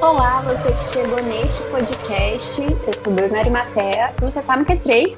[0.00, 2.62] Olá, você que chegou neste podcast.
[2.86, 5.16] Eu sou Bruna Arimatea e você está no Q3,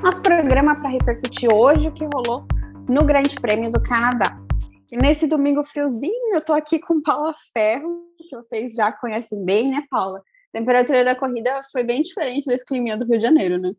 [0.00, 2.46] nosso programa para repercutir hoje o que rolou
[2.88, 4.40] no Grande Prêmio do Canadá.
[4.92, 9.68] E nesse domingo friozinho, eu estou aqui com Paula Ferro, que vocês já conhecem bem,
[9.68, 10.18] né, Paula?
[10.18, 13.72] A temperatura da corrida foi bem diferente desse clima do Rio de Janeiro, né?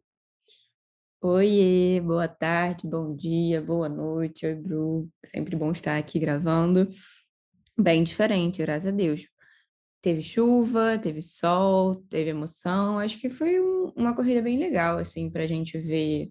[1.21, 4.45] Oiê, boa tarde, bom dia, boa noite.
[4.45, 5.07] Oi, Bru.
[5.25, 6.89] Sempre bom estar aqui gravando.
[7.77, 9.25] Bem diferente, graças a Deus.
[10.01, 12.99] Teve chuva, teve sol, teve emoção.
[12.99, 16.29] Acho que foi um, uma corrida bem legal, assim, para a gente ver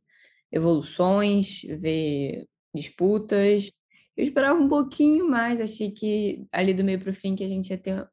[0.53, 3.71] evoluções, ver disputas.
[4.17, 7.49] Eu esperava um pouquinho mais, achei que ali do meio para o fim que a
[7.49, 8.07] gente ia ter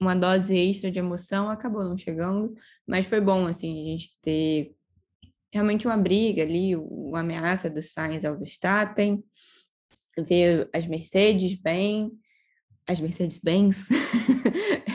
[0.00, 2.54] uma dose extra de emoção, acabou não chegando,
[2.86, 4.74] mas foi bom, assim, a gente ter
[5.52, 9.22] realmente uma briga ali, uma ameaça do Sainz ao Verstappen,
[10.18, 12.10] ver as Mercedes bem,
[12.86, 13.86] as Mercedes-Benz,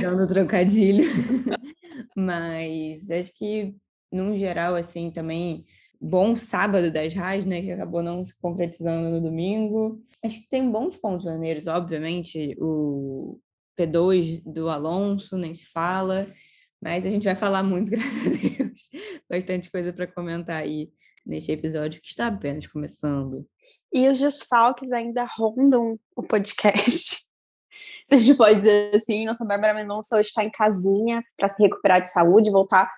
[0.00, 1.04] dando trocadilho,
[2.16, 3.74] mas acho que,
[4.10, 5.64] num geral, assim, também
[6.00, 10.02] bom sábado das Haas, né, que acabou não se concretizando no domingo.
[10.22, 13.40] Acho que tem bons pontos maneiros, obviamente, o
[13.78, 16.30] P2 do Alonso, nem se fala,
[16.80, 18.90] mas a gente vai falar muito, graças a Deus.
[19.28, 20.90] Bastante coisa para comentar aí
[21.24, 23.46] neste episódio que está apenas começando.
[23.92, 27.23] E os desfalques ainda rondam o podcast.
[28.06, 31.62] Se a gente pode dizer assim, nossa Bárbara Mendonça hoje está em casinha para se
[31.62, 32.90] recuperar de saúde, voltar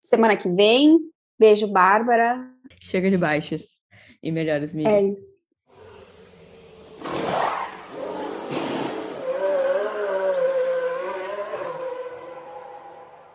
[0.00, 0.98] semana que vem.
[1.38, 2.50] Beijo, Bárbara.
[2.80, 3.68] Chega de baixas
[4.22, 4.94] e melhores mídias.
[4.94, 5.48] É isso.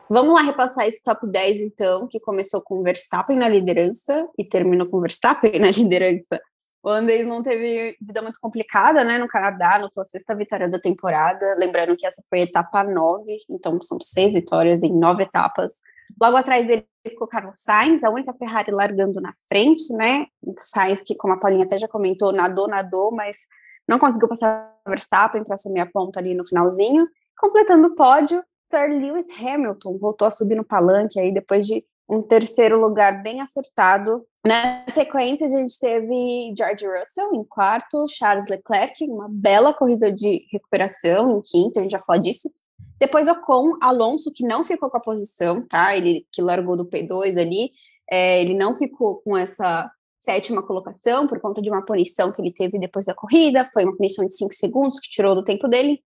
[0.09, 4.87] Vamos lá repassar esse top 10, então, que começou com Verstappen na liderança e terminou
[4.87, 6.39] com Verstappen na liderança.
[6.83, 10.77] O Andes não teve vida muito complicada, né, no Canadá, anotou a sexta vitória da
[10.77, 15.75] temporada, lembrando que essa foi a etapa 9, então são seis vitórias em nove etapas.
[16.21, 21.01] Logo atrás dele ficou Carlos Sainz, a única Ferrari largando na frente, né, o Sainz
[21.01, 23.47] que, como a Paulinha até já comentou, nadou, nadou, mas
[23.87, 27.07] não conseguiu passar o Verstappen para assumir a ponta ali no finalzinho.
[27.37, 32.21] Completando o pódio, Sir Lewis Hamilton voltou a subir no palanque aí depois de um
[32.21, 34.25] terceiro lugar bem acertado.
[34.45, 40.45] Na sequência, a gente teve George Russell em quarto, Charles Leclerc, uma bela corrida de
[40.51, 42.51] recuperação em quinto, a gente já falou disso.
[42.99, 45.95] Depois Ocon, Alonso, que não ficou com a posição, tá?
[45.95, 47.71] Ele que largou do P2 ali,
[48.09, 49.89] é, ele não ficou com essa
[50.19, 53.95] sétima colocação por conta de uma punição que ele teve depois da corrida, foi uma
[53.95, 56.01] punição de cinco segundos que tirou do tempo dele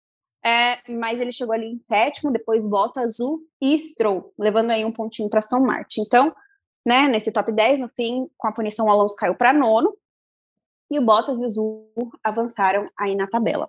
[0.47, 4.93] é, mas ele chegou ali em sétimo, depois Bota Azul e Stroll, levando aí um
[4.93, 6.03] pontinho para Aston Martin.
[6.03, 6.33] Então,
[6.87, 9.93] né, nesse top 10, no fim, com a punição, o Alonso caiu para nono,
[10.89, 11.91] e o Bottas e o Azul
[12.23, 13.69] avançaram aí na tabela.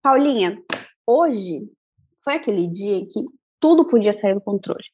[0.00, 0.58] Paulinha,
[1.06, 1.70] hoje
[2.24, 3.22] foi aquele dia em que
[3.60, 4.84] tudo podia sair do controle.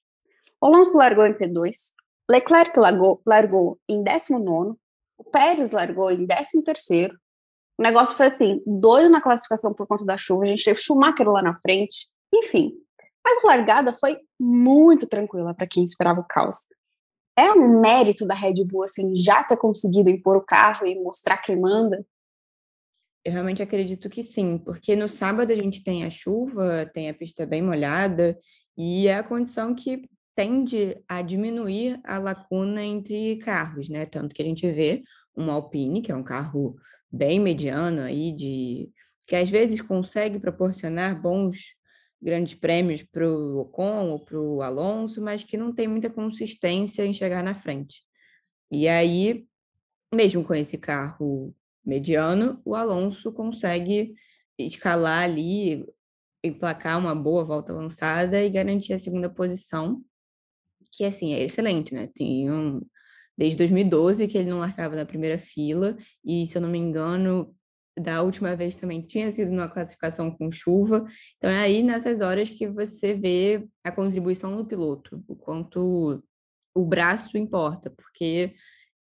[0.61, 1.95] O Alonso largou em P2,
[2.29, 4.77] Leclerc largou, largou em 19,
[5.17, 6.65] o Pérez largou em 13,
[7.79, 11.29] o negócio foi assim, doido na classificação por conta da chuva, a gente teve Schumacher
[11.29, 12.73] lá na frente, enfim.
[13.25, 16.57] Mas a largada foi muito tranquila para quem esperava o caos.
[17.39, 21.37] É um mérito da Red Bull, assim, já ter conseguido impor o carro e mostrar
[21.39, 22.07] quem manda?
[23.23, 27.15] Eu realmente acredito que sim, porque no sábado a gente tem a chuva, tem a
[27.15, 28.39] pista bem molhada,
[28.79, 34.07] e é a condição que tende a diminuir a lacuna entre carros, né?
[34.07, 35.03] Tanto que a gente vê
[35.37, 36.77] um Alpine, que é um carro
[37.11, 38.91] bem mediano aí, de
[39.27, 41.75] que às vezes consegue proporcionar bons
[42.21, 47.05] grandes prêmios para o Ocon ou para o Alonso, mas que não tem muita consistência
[47.05, 48.03] em chegar na frente.
[48.71, 49.47] E aí,
[50.15, 54.15] mesmo com esse carro mediano, o Alonso consegue
[54.59, 55.87] escalar ali,
[56.43, 60.03] emplacar uma boa volta lançada e garantir a segunda posição,
[60.93, 62.09] que assim é excelente, né?
[62.15, 62.81] Tem um,
[63.37, 67.55] desde 2012 que ele não largava na primeira fila, e se eu não me engano,
[67.99, 71.05] da última vez também tinha sido numa classificação com chuva.
[71.37, 76.23] Então é aí nessas horas que você vê a contribuição do piloto, o quanto
[76.75, 78.55] o braço importa, porque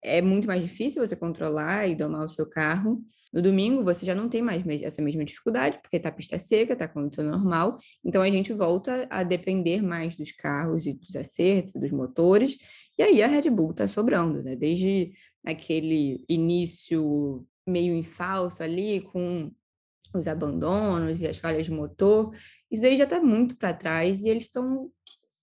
[0.04, 3.04] é muito mais difícil você controlar e domar o seu carro.
[3.32, 6.88] No domingo, você já não tem mais essa mesma dificuldade, porque está pista seca, está
[6.88, 7.80] condição normal.
[8.04, 12.58] Então, a gente volta a depender mais dos carros e dos acertos, dos motores.
[12.98, 14.56] E aí, a Red Bull está sobrando, né?
[14.56, 15.14] Desde
[15.44, 19.52] aquele início meio em falso ali, com
[20.14, 22.36] os abandonos e as falhas de motor,
[22.72, 24.92] isso aí já está muito para trás e eles estão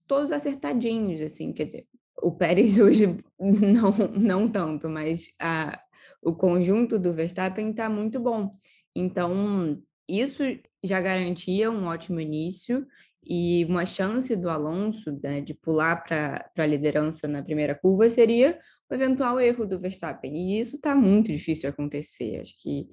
[0.07, 1.87] todos acertadinhos, assim, quer dizer,
[2.23, 5.81] o Pérez hoje não, não tanto, mas a,
[6.23, 8.55] o conjunto do Verstappen está muito bom.
[8.95, 10.43] Então, isso
[10.83, 12.87] já garantia um ótimo início
[13.23, 18.59] e uma chance do Alonso né, de pular para a liderança na primeira curva seria
[18.91, 20.35] o eventual erro do Verstappen.
[20.35, 22.41] E isso está muito difícil de acontecer.
[22.41, 22.89] Acho que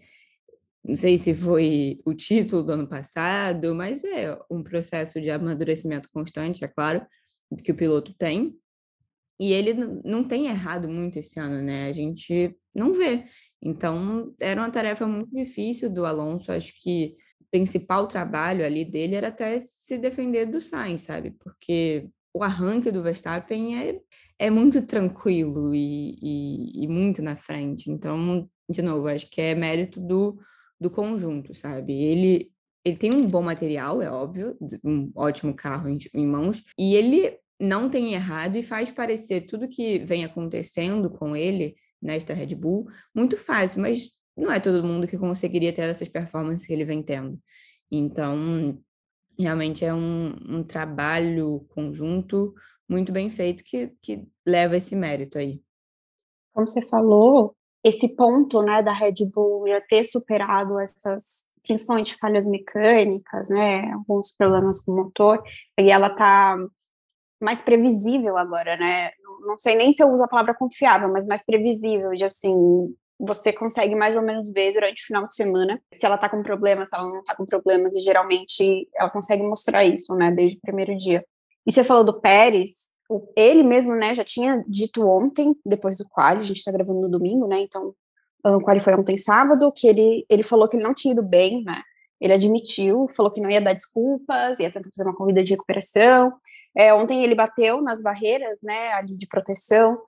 [0.83, 6.09] não sei se foi o título do ano passado, mas é um processo de amadurecimento
[6.11, 7.05] constante, é claro,
[7.63, 8.55] que o piloto tem.
[9.39, 9.73] E ele
[10.03, 11.87] não tem errado muito esse ano, né?
[11.87, 13.25] A gente não vê.
[13.61, 16.51] Então, era uma tarefa muito difícil do Alonso.
[16.51, 21.31] Acho que o principal trabalho ali dele era até se defender do Sainz, sabe?
[21.39, 23.99] Porque o arranque do Verstappen é,
[24.39, 27.89] é muito tranquilo e, e, e muito na frente.
[27.89, 30.39] Então, de novo, acho que é mérito do,
[30.79, 31.93] do conjunto, sabe?
[31.93, 32.51] Ele,
[32.83, 37.37] ele tem um bom material, é óbvio, um ótimo carro em, em mãos, e ele
[37.59, 42.87] não tem errado e faz parecer tudo que vem acontecendo com ele nesta Red Bull
[43.13, 47.01] muito fácil, mas não é todo mundo que conseguiria ter essas performances que ele vem
[47.01, 47.39] tendo.
[47.91, 48.77] Então,
[49.37, 52.53] realmente é um, um trabalho conjunto
[52.87, 55.61] muito bem feito que, que leva esse mérito aí.
[56.53, 62.47] Como você falou, esse ponto, né, da Red Bull já ter superado essas, principalmente falhas
[62.47, 65.41] mecânicas, né, alguns problemas com o motor,
[65.79, 66.57] e ela tá
[67.39, 69.11] mais previsível agora, né?
[69.45, 72.53] Não sei nem se eu uso a palavra confiável, mas mais previsível, de assim,
[73.19, 76.43] você consegue mais ou menos ver durante o final de semana se ela tá com
[76.43, 80.57] problemas, se ela não tá com problemas, e geralmente ela consegue mostrar isso, né, desde
[80.57, 81.25] o primeiro dia.
[81.65, 82.91] E você falou do Pérez,
[83.35, 87.09] ele mesmo, né, já tinha dito ontem, depois do quali, a gente tá gravando no
[87.09, 87.93] domingo, né, então
[88.45, 91.63] o quali foi ontem sábado, que ele, ele falou que ele não tinha ido bem,
[91.63, 91.81] né,
[92.19, 96.33] ele admitiu, falou que não ia dar desculpas, ia tentar fazer uma corrida de recuperação.
[96.75, 99.99] É, ontem ele bateu nas barreiras, né, ali de proteção,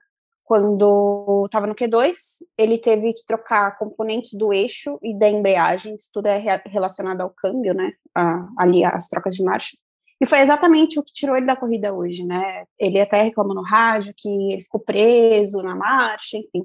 [0.44, 2.12] quando estava no Q2,
[2.58, 7.30] ele teve que trocar componentes do eixo e da embreagem, isso tudo é relacionado ao
[7.30, 9.76] câmbio, né, a, ali as trocas de marcha.
[10.20, 12.64] E foi exatamente o que tirou ele da corrida hoje, né?
[12.78, 16.62] Ele até reclamou no rádio que ele ficou preso na marcha, enfim.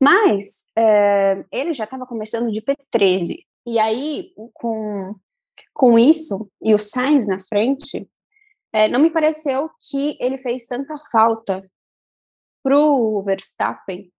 [0.00, 5.14] Mas é, ele já estava começando de P13, e aí, com,
[5.74, 8.08] com isso, e o Sainz na frente,
[8.72, 11.60] é, não me pareceu que ele fez tanta falta
[12.62, 14.10] para o Verstappen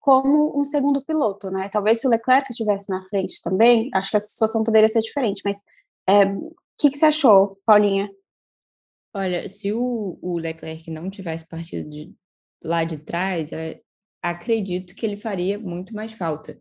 [0.00, 1.68] como um segundo piloto, né?
[1.68, 5.42] Talvez se o Leclerc estivesse na frente também, acho que essa situação poderia ser diferente,
[5.44, 5.62] mas
[6.08, 8.10] é, o que, que você achou, Paulinha?
[9.14, 12.12] Olha, se o, o Leclerc não tivesse partido de,
[12.62, 13.50] lá de trás,
[14.22, 16.58] acredito que ele faria muito mais falta.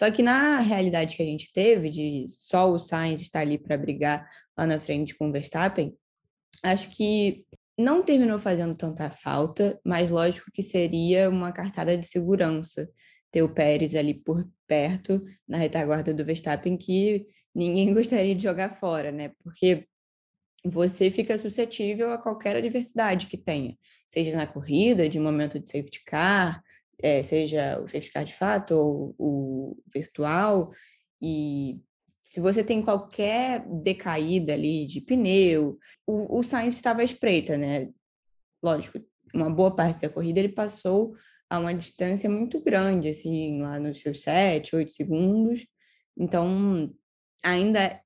[0.00, 3.76] Só que na realidade que a gente teve, de só o Sainz estar ali para
[3.76, 4.26] brigar
[4.56, 5.94] lá na frente com o Verstappen,
[6.62, 7.44] acho que
[7.76, 12.88] não terminou fazendo tanta falta, mas lógico que seria uma cartada de segurança
[13.30, 18.70] ter o Pérez ali por perto, na retaguarda do Verstappen, que ninguém gostaria de jogar
[18.70, 19.32] fora, né?
[19.44, 19.86] Porque
[20.64, 23.76] você fica suscetível a qualquer adversidade que tenha,
[24.08, 26.64] seja na corrida, de momento de safety car,
[27.02, 30.72] é, seja o certificado de fato ou o virtual,
[31.20, 31.80] e
[32.20, 37.88] se você tem qualquer decaída ali de pneu, o, o Sainz estava à espreita, né?
[38.62, 39.00] Lógico,
[39.34, 41.14] uma boa parte da corrida ele passou
[41.48, 45.66] a uma distância muito grande, assim, lá nos seus sete, oito segundos.
[46.16, 46.94] Então,
[47.42, 48.00] ainda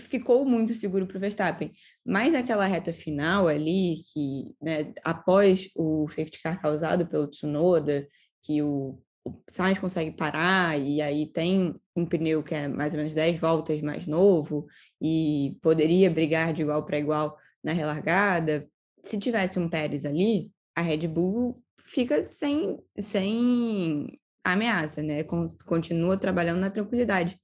[0.00, 1.72] ficou muito seguro para o Verstappen.
[2.04, 8.06] Mas aquela reta final ali, que né, após o safety car causado pelo Tsunoda,
[8.44, 12.98] que o, o Sainz consegue parar, e aí tem um pneu que é mais ou
[12.98, 14.66] menos 10 voltas mais novo,
[15.00, 18.68] e poderia brigar de igual para igual na relargada.
[19.02, 25.24] Se tivesse um Pérez ali, a Red Bull fica sem, sem ameaça, né?
[25.66, 27.38] Continua trabalhando na tranquilidade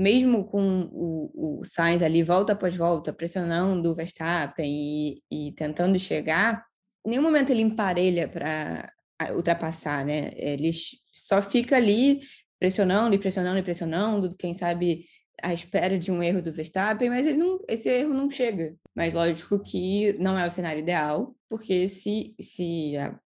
[0.00, 5.98] mesmo com o, o Sainz ali volta após volta, pressionando o Verstappen e, e tentando
[5.98, 6.64] chegar,
[7.04, 8.90] em nenhum momento ele emparelha para
[9.34, 10.32] ultrapassar, né?
[10.36, 10.70] Ele
[11.12, 12.20] só fica ali
[12.58, 15.06] pressionando e pressionando e pressionando, quem sabe
[15.42, 18.76] à espera de um erro do Verstappen, mas não, esse erro não chega.
[18.94, 23.18] Mas lógico que não é o cenário ideal, porque se, se a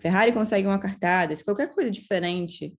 [0.00, 2.74] Ferrari consegue uma cartada, se qualquer coisa diferente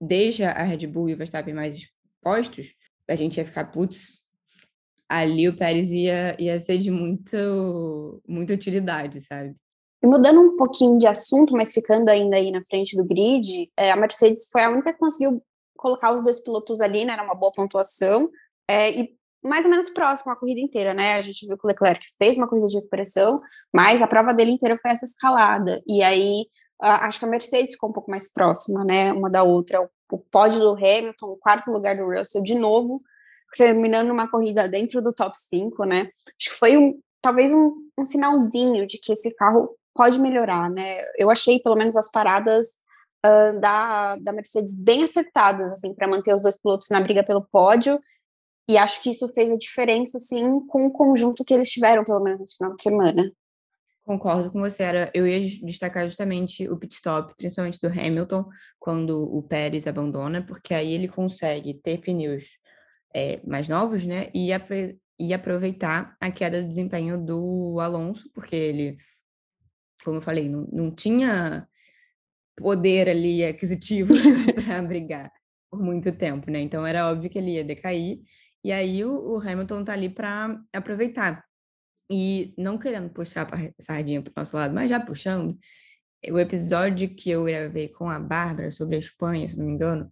[0.00, 1.90] deixa a Red Bull e o Verstappen mais
[2.22, 2.72] postos,
[3.08, 4.24] a gente ia ficar, putz,
[5.08, 9.56] ali o Pérez ia, ia ser de muito, muita utilidade, sabe?
[10.02, 13.90] E mudando um pouquinho de assunto, mas ficando ainda aí na frente do grid, é,
[13.90, 15.42] a Mercedes foi a única que conseguiu
[15.76, 17.12] colocar os dois pilotos ali, né?
[17.14, 18.30] Era uma boa pontuação.
[18.68, 21.14] É, e mais ou menos próximo a corrida inteira, né?
[21.14, 23.36] A gente viu que o Leclerc fez uma corrida de recuperação,
[23.72, 25.82] mas a prova dele inteira foi essa escalada.
[25.86, 26.46] E aí,
[26.80, 29.12] acho que a Mercedes ficou um pouco mais próxima, né?
[29.12, 32.98] Uma da outra o pódio do Hamilton, o quarto lugar do Russell, de novo,
[33.56, 36.10] terminando uma corrida dentro do top 5, né?
[36.40, 41.02] Acho que foi um, talvez um, um sinalzinho de que esse carro pode melhorar, né?
[41.18, 42.68] Eu achei pelo menos as paradas
[43.26, 47.44] uh, da, da Mercedes bem acertadas, assim, para manter os dois pilotos na briga pelo
[47.50, 47.98] pódio.
[48.70, 52.20] E acho que isso fez a diferença, assim, com o conjunto que eles tiveram, pelo
[52.20, 53.32] menos esse final de semana.
[54.04, 54.84] Concordo com você.
[54.84, 60.46] Era, eu ia destacar justamente o pit stop, principalmente do Hamilton, quando o Pérez abandona,
[60.46, 62.44] porque aí ele consegue ter pneus
[63.12, 64.30] é, mais novos, né?
[64.32, 64.50] E,
[65.18, 68.96] e aproveitar a queda do desempenho do Alonso, porque ele,
[70.04, 71.66] como eu falei, não, não tinha
[72.56, 74.14] poder ali aquisitivo
[74.54, 75.32] para brigar
[75.70, 76.60] por muito tempo, né?
[76.60, 78.20] Então era óbvio que ele ia decair.
[78.64, 81.44] E aí o, o Hamilton tá ali para aproveitar.
[82.10, 85.58] E não querendo puxar a sardinha para o nosso lado, mas já puxando,
[86.30, 90.10] o episódio que eu gravei com a Bárbara sobre a Espanha, se não me engano,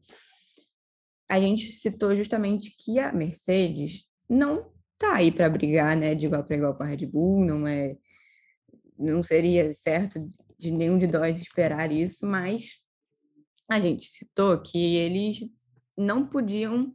[1.29, 6.45] a gente citou justamente que a Mercedes não tá aí para brigar, né, de igual
[6.45, 7.97] para igual com a Red Bull, não é
[8.99, 12.81] não seria certo de nenhum de nós esperar isso, mas
[13.71, 15.41] a gente citou que eles
[15.97, 16.95] não podiam,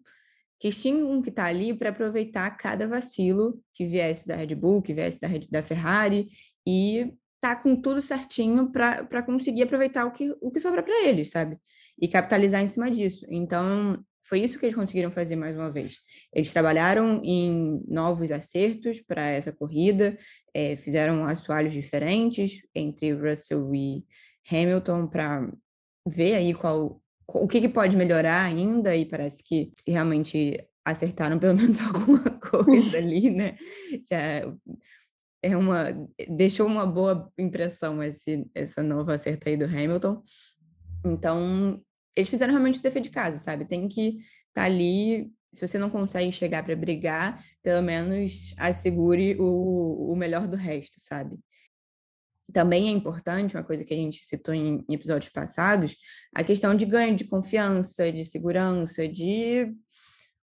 [0.60, 4.94] que tinham que estar ali para aproveitar cada vacilo que viesse da Red Bull, que
[4.94, 6.30] viesse da, da Ferrari,
[6.66, 11.30] e tá com tudo certinho para conseguir aproveitar o que, o que sobra para eles,
[11.30, 11.58] sabe?
[12.00, 13.26] E capitalizar em cima disso.
[13.30, 15.98] Então, foi isso que eles conseguiram fazer mais uma vez.
[16.34, 20.18] Eles trabalharam em novos acertos para essa corrida,
[20.54, 24.06] é, fizeram assoalhos diferentes entre Russell e
[24.50, 25.52] Hamilton para
[26.08, 31.58] ver aí qual o que, que, pode melhorar ainda, e parece que realmente acertaram pelo
[31.58, 33.58] menos alguma coisa ali, né?
[34.10, 34.50] Já
[35.44, 40.24] é uma deixou uma boa impressão esse essa nova acerto aí do Hamilton.
[41.06, 41.84] Então,
[42.16, 43.66] eles fizeram realmente o dever de casa, sabe?
[43.66, 45.32] Tem que estar tá ali.
[45.54, 50.96] Se você não consegue chegar para brigar, pelo menos assegure o, o melhor do resto,
[51.00, 51.38] sabe?
[52.54, 55.96] Também é importante, uma coisa que a gente citou em, em episódios passados,
[56.36, 59.74] a questão de ganho de confiança, de segurança, de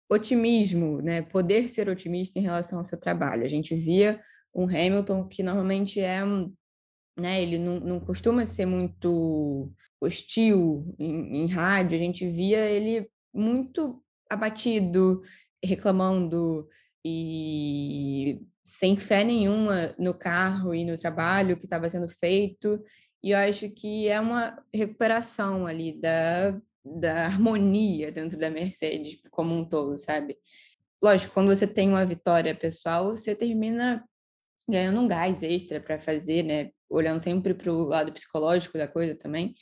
[0.09, 1.23] otimismo, né?
[1.23, 3.45] Poder ser otimista em relação ao seu trabalho.
[3.45, 4.21] A gente via
[4.55, 6.21] um Hamilton que normalmente é,
[7.19, 7.43] né?
[7.43, 14.03] Ele não, não costuma ser muito hostil em, em rádio, a gente via ele muito
[14.31, 15.23] abatido,
[15.63, 16.69] reclamando
[17.05, 22.83] e sem fé nenhuma no carro e no trabalho que estava sendo feito.
[23.23, 29.55] E eu acho que é uma recuperação ali da, da harmonia dentro da Mercedes como
[29.55, 30.37] um todo, sabe?
[31.03, 34.05] Lógico, quando você tem uma vitória pessoal, você termina
[34.69, 36.71] ganhando um gás extra para fazer, né?
[36.91, 39.55] Olhando sempre para o lado psicológico da coisa também.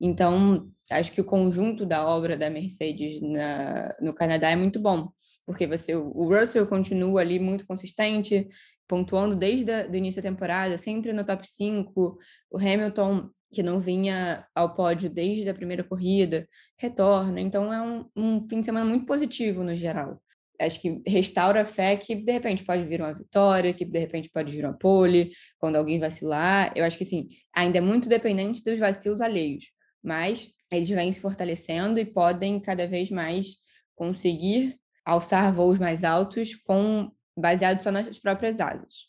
[0.00, 5.10] Então, acho que o conjunto da obra da Mercedes na, no Canadá é muito bom,
[5.46, 8.48] porque você, o Russell continua ali muito consistente,
[8.88, 12.18] pontuando desde o início da temporada, sempre no top 5.
[12.50, 16.48] O Hamilton, que não vinha ao pódio desde a primeira corrida,
[16.78, 17.40] retorna.
[17.40, 20.20] Então, é um, um fim de semana muito positivo no geral
[20.60, 24.30] acho que restaura a fé que de repente pode vir uma vitória, que de repente
[24.30, 26.72] pode vir uma pole, quando alguém vacilar.
[26.76, 29.64] Eu acho que sim, ainda é muito dependente dos vacilos alheios
[30.02, 33.56] mas eles vêm se fortalecendo e podem cada vez mais
[33.94, 39.08] conseguir alçar voos mais altos com baseado só nas próprias asas.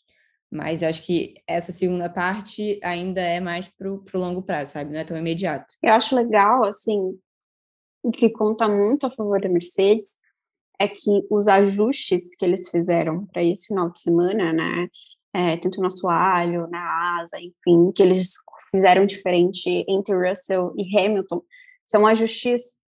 [0.50, 4.92] Mas acho que essa segunda parte ainda é mais para o longo prazo, sabe?
[4.92, 5.74] Não é tão imediato.
[5.82, 7.18] Eu acho legal, assim,
[8.02, 10.16] o que conta muito a favor da Mercedes
[10.82, 14.88] é que os ajustes que eles fizeram para esse final de semana, né?
[15.34, 18.34] É, tanto no assoalho, na asa, enfim, que eles
[18.70, 21.42] fizeram diferente entre Russell e Hamilton
[21.86, 22.78] são ajustes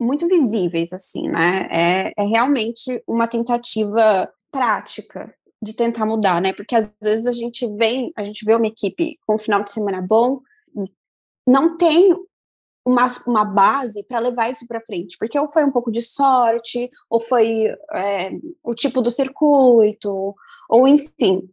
[0.00, 1.68] muito visíveis, assim, né?
[1.70, 6.52] É, é realmente uma tentativa prática de tentar mudar, né?
[6.52, 9.72] Porque às vezes a gente vem, a gente vê uma equipe com um final de
[9.72, 10.40] semana bom
[10.76, 10.84] e
[11.48, 12.14] não tem
[12.86, 16.90] uma, uma base para levar isso para frente, porque ou foi um pouco de sorte,
[17.08, 18.30] ou foi é,
[18.62, 20.34] o tipo do circuito,
[20.68, 21.48] ou enfim,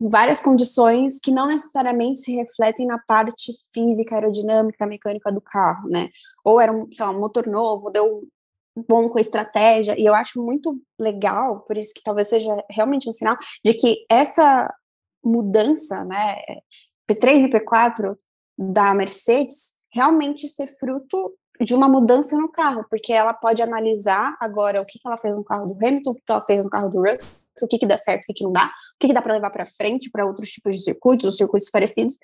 [0.00, 6.08] várias condições que não necessariamente se refletem na parte física, aerodinâmica, mecânica do carro, né?
[6.44, 8.26] Ou era um, sei lá, um motor novo, deu
[8.88, 13.08] bom com a estratégia, e eu acho muito legal, por isso que talvez seja realmente
[13.10, 14.72] um sinal de que essa
[15.22, 16.36] mudança, né,
[17.10, 18.16] P3 e P4
[18.56, 24.80] da Mercedes realmente ser fruto de uma mudança no carro, porque ela pode analisar agora
[24.80, 26.70] o que, que ela fez no carro do Hamilton, o que, que ela fez no
[26.70, 29.08] carro do Russell, o que, que dá certo, o que, que não dá, o que,
[29.08, 32.16] que dá para levar para frente para outros tipos de circuitos, ou circuitos parecidos,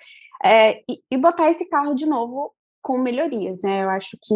[0.43, 3.85] é, e, e, botar esse carro de novo com melhorias, né?
[3.85, 4.35] Eu acho que,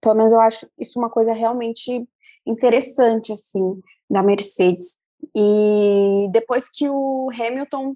[0.00, 2.06] pelo menos eu acho isso uma coisa realmente
[2.46, 3.80] interessante, assim.
[4.08, 5.00] da Mercedes.
[5.36, 7.94] E depois que o Hamilton,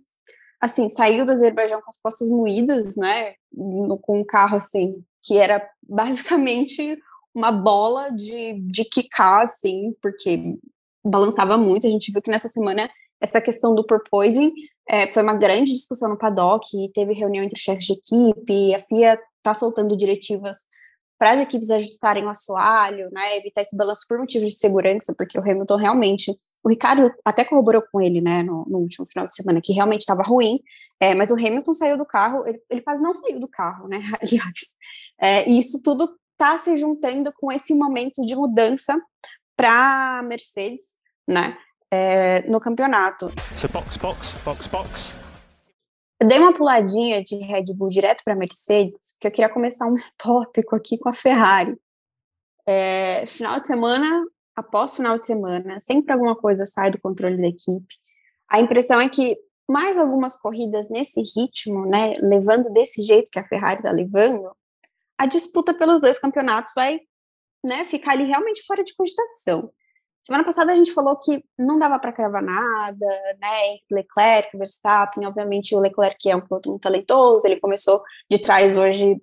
[0.65, 4.93] assim, saiu do Azerbaijão com as costas moídas, né, no, com um carro, assim,
[5.23, 6.99] que era basicamente
[7.35, 10.57] uma bola de, de quicar, assim, porque
[11.05, 11.87] balançava muito.
[11.87, 12.89] A gente viu que nessa semana
[13.21, 14.53] essa questão do porpoising
[14.89, 19.19] é, foi uma grande discussão no paddock, teve reunião entre chefes de equipe, a FIA
[19.37, 20.57] está soltando diretivas
[21.19, 25.39] para as equipes ajustarem o assoalho, né, evitar esse balanço por motivos de segurança, porque
[25.39, 29.35] o Hamilton realmente, o Ricardo até corroborou com ele, né, no, no último final de
[29.35, 30.59] semana, que realmente estava ruim,
[31.01, 33.99] é, mas o Hamilton saiu do carro, ele, ele, quase não saiu do carro, né,
[34.21, 34.77] aliás,
[35.21, 39.01] é, e isso tudo está se juntando com esse momento de mudança
[39.57, 41.57] para a Mercedes, né,
[41.91, 43.31] é, no campeonato.
[43.57, 45.24] So box, box, box, box.
[46.25, 49.95] Eu dei uma puladinha de Red Bull direto para Mercedes, porque eu queria começar um
[50.17, 51.79] tópico aqui com a Ferrari.
[52.67, 54.25] É, final de semana,
[54.57, 57.95] após final de semana, sempre alguma coisa sai do controle da equipe.
[58.49, 59.37] A impressão é que
[59.71, 64.51] mais algumas corridas nesse ritmo, né, levando desse jeito que a Ferrari está levando,
[65.19, 67.01] a disputa pelos dois campeonatos vai
[67.63, 69.71] né, ficar ali realmente fora de cogitação.
[70.25, 73.07] Semana passada a gente falou que não dava para cravar nada,
[73.39, 73.77] né?
[73.91, 79.21] Leclerc, Verstappen, obviamente o Leclerc é um piloto muito talentoso, ele começou de trás hoje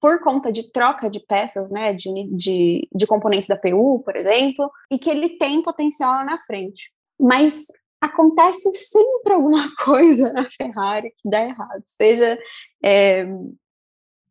[0.00, 1.92] por conta de troca de peças, né?
[1.92, 6.40] De, de, de componentes da PU, por exemplo, e que ele tem potencial lá na
[6.40, 6.90] frente.
[7.20, 7.66] Mas
[8.00, 12.38] acontece sempre alguma coisa na Ferrari que dá errado, seja
[12.82, 13.26] é,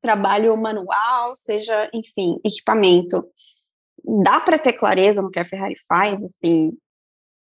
[0.02, 3.24] trabalho manual, seja, enfim, equipamento
[4.24, 6.78] dá para ter clareza no que a Ferrari faz, assim,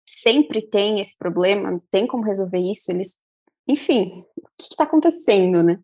[0.06, 3.20] sempre tem esse problema, tem como resolver isso, eles,
[3.68, 5.80] enfim, o que está acontecendo, né?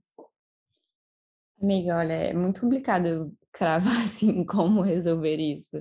[1.63, 5.77] Amiga, olha, é muito complicado cravar assim como resolver isso,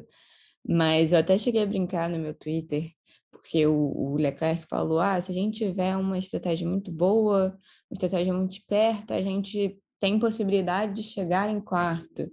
[0.68, 2.92] mas eu até cheguei a brincar no meu Twitter,
[3.32, 7.58] porque o, o Leclerc falou, ah, se a gente tiver uma estratégia muito boa,
[7.90, 12.32] uma estratégia muito esperta, a gente tem possibilidade de chegar em quarto,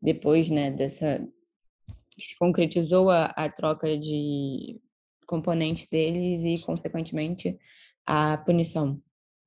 [0.00, 1.26] depois, né, dessa,
[2.18, 4.80] se concretizou a, a troca de
[5.26, 7.58] componentes deles e, consequentemente,
[8.06, 9.02] a punição.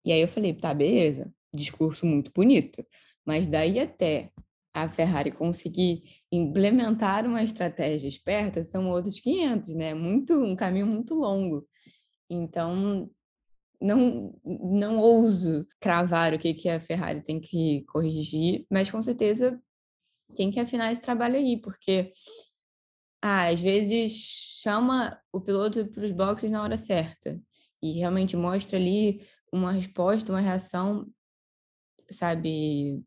[0.06, 2.86] E aí eu falei, tá, beleza, discurso muito bonito,
[3.26, 4.32] mas daí até
[4.74, 9.94] a Ferrari conseguir implementar uma estratégia esperta são outros 500, né?
[9.94, 11.68] Muito um caminho muito longo.
[12.30, 13.10] Então,
[13.82, 19.60] não não ouso cravar o que que a Ferrari tem que corrigir, mas com certeza
[20.36, 22.14] tem que afinar esse trabalho aí, porque
[23.22, 24.12] ah, às vezes
[24.62, 27.40] chama o piloto para os boxes na hora certa
[27.82, 31.08] e realmente mostra ali uma resposta, uma reação,
[32.10, 33.04] sabe,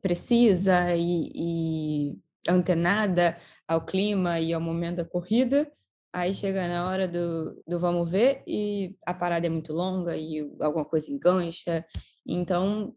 [0.00, 3.36] precisa e, e antenada
[3.66, 5.70] ao clima e ao momento da corrida.
[6.12, 10.40] Aí chega na hora do, do vamos ver e a parada é muito longa e
[10.60, 11.84] alguma coisa engancha.
[12.26, 12.96] Então,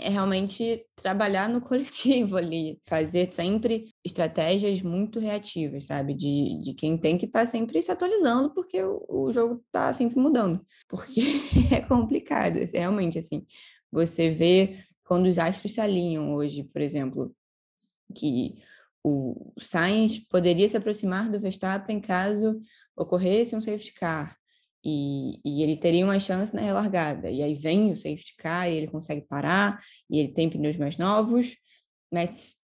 [0.00, 6.14] é realmente trabalhar no coletivo ali, fazer sempre estratégias muito reativas, sabe?
[6.14, 9.92] De, de quem tem que estar tá sempre se atualizando, porque o, o jogo está
[9.92, 10.64] sempre mudando.
[10.88, 11.20] Porque
[11.74, 13.44] é complicado, é realmente assim.
[13.92, 17.34] Você vê quando os astros se alinham hoje, por exemplo,
[18.14, 18.58] que
[19.02, 22.60] o Sainz poderia se aproximar do Verstappen caso
[22.96, 24.39] ocorresse um safety car.
[24.84, 27.30] E, e, ele teria uma chance na relargada.
[27.30, 30.96] E aí vem o safety car e ele consegue parar, e ele tem pneus mais
[30.96, 31.54] novos,
[32.12, 32.56] mas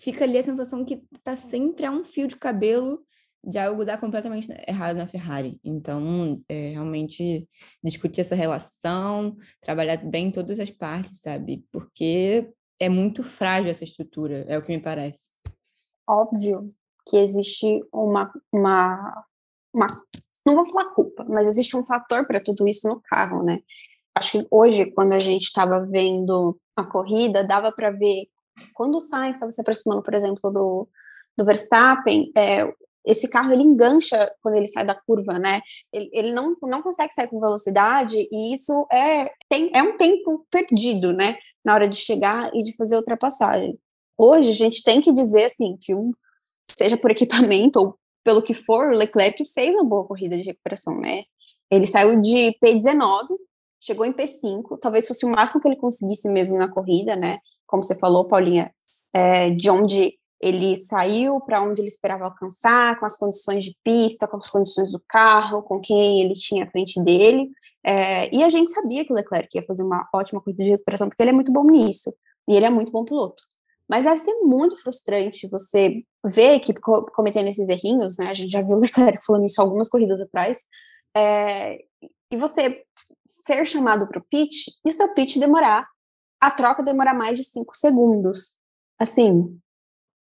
[0.00, 3.04] fica ali a sensação que está sempre a um fio de cabelo
[3.46, 5.60] de algo dar completamente errado na Ferrari.
[5.62, 7.48] Então, é, realmente
[7.82, 11.64] discutir essa relação, trabalhar bem todas as partes, sabe?
[11.70, 15.30] Porque é muito frágil essa estrutura, é o que me parece.
[16.08, 16.66] Óbvio
[17.06, 19.26] que existe uma, uma,
[19.74, 19.86] uma
[20.44, 23.60] não vou falar culpa, mas existe um fator para tudo isso no carro, né?
[24.14, 28.28] Acho que hoje, quando a gente estava vendo a corrida, dava para ver
[28.74, 30.88] quando o Sainz estava se aproximando, por exemplo, do,
[31.36, 32.72] do Verstappen, é,
[33.04, 35.60] esse carro ele engancha quando ele sai da curva, né?
[35.92, 40.46] Ele, ele não, não consegue sair com velocidade e isso é, tem, é um tempo
[40.50, 41.36] perdido, né?
[41.64, 43.78] Na hora de chegar e de fazer a ultrapassagem.
[44.16, 46.12] Hoje a gente tem que dizer assim que um
[46.64, 50.98] seja por equipamento ou pelo que for, o Leclerc fez uma boa corrida de recuperação,
[50.98, 51.24] né?
[51.70, 53.36] Ele saiu de P19,
[53.80, 57.38] chegou em P5, talvez fosse o máximo que ele conseguisse mesmo na corrida, né?
[57.66, 58.72] Como você falou, Paulinha,
[59.14, 64.26] é, de onde ele saiu para onde ele esperava alcançar, com as condições de pista,
[64.26, 67.48] com as condições do carro, com quem ele tinha à frente dele.
[67.84, 71.08] É, e a gente sabia que o Leclerc ia fazer uma ótima corrida de recuperação,
[71.08, 72.12] porque ele é muito bom nisso.
[72.48, 73.42] E ele é muito bom piloto.
[73.88, 78.28] Mas deve ser muito frustrante você ver a equipe cometendo esses errinhos, né?
[78.28, 80.60] A gente já viu o Leclerc falando isso algumas corridas atrás.
[81.16, 81.78] É,
[82.30, 82.82] e você
[83.38, 85.86] ser chamado para o pitch e o seu pitch demorar,
[86.40, 88.54] a troca demorar mais de cinco segundos.
[88.98, 89.42] Assim,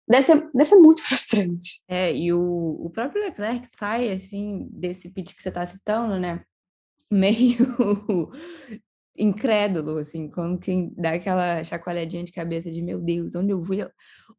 [0.08, 1.82] deve ser, deve ser muito frustrante.
[1.86, 6.44] É, e o, o próprio Leclerc sai, assim, desse pitch que você está citando, né?
[7.10, 7.58] Meio
[9.16, 13.78] incrédulo, assim, quando quem dá aquela chacoalhadinha de cabeça de meu Deus, onde eu fui,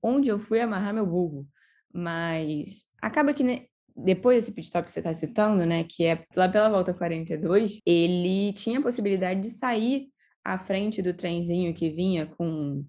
[0.02, 1.48] onde eu fui amarrar meu burro.
[1.94, 6.26] Mas acaba que né, depois desse pit stop que você está citando, né, que é
[6.36, 10.08] lá pela volta 42, ele tinha a possibilidade de sair
[10.44, 12.86] à frente do trenzinho que vinha com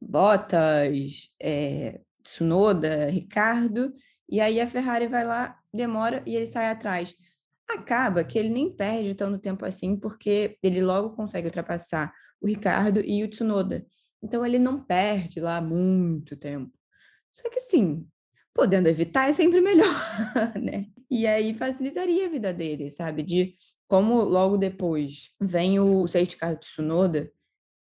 [0.00, 3.92] Bottas, é, Tsunoda, Ricardo,
[4.28, 7.14] e aí a Ferrari vai lá, demora e ele sai atrás
[7.72, 13.00] acaba que ele nem perde tanto tempo assim, porque ele logo consegue ultrapassar o Ricardo
[13.00, 13.86] e o Tsunoda.
[14.22, 16.72] Então ele não perde lá muito tempo.
[17.32, 18.06] Só que sim,
[18.54, 19.86] podendo evitar é sempre melhor,
[20.60, 20.86] né?
[21.10, 23.22] E aí facilitaria a vida dele, sabe?
[23.22, 23.54] De
[23.86, 27.30] como logo depois vem o safety car do Tsunoda,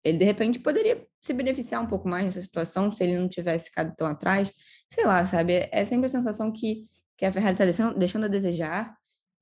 [0.04, 3.70] ele de repente poderia se beneficiar um pouco mais nessa situação se ele não tivesse
[3.70, 4.52] ficado tão atrás.
[4.88, 5.68] Sei lá, sabe?
[5.72, 8.94] É sempre a sensação que, que a Ferrari está deixando, deixando a desejar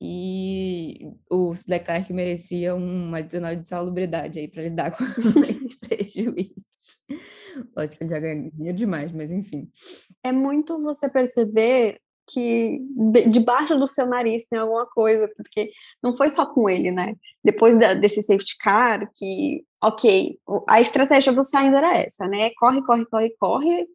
[0.05, 6.57] e o Leclerc merecia um adicional de salubridade aí para lidar com os prejuízos.
[7.77, 9.71] Lógico que ele já ganha demais, mas enfim.
[10.25, 12.81] É muito você perceber que
[13.29, 15.71] debaixo do seu nariz tem alguma coisa, porque
[16.03, 17.15] não foi só com ele, né?
[17.45, 20.37] Depois da, desse safety car, que, ok,
[20.69, 22.51] a estratégia do Sainz era essa, né?
[22.59, 23.87] Corre, corre, corre, corre,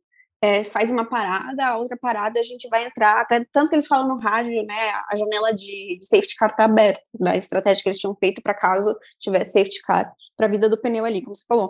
[0.42, 3.88] é, faz uma parada, a outra parada a gente vai entrar, até tanto que eles
[3.88, 7.82] falam no rádio, né, a janela de, de safety car está aberta, da né, estratégia
[7.82, 11.22] que eles tinham feito para caso tivesse safety car, para a vida do pneu ali,
[11.22, 11.70] como você falou.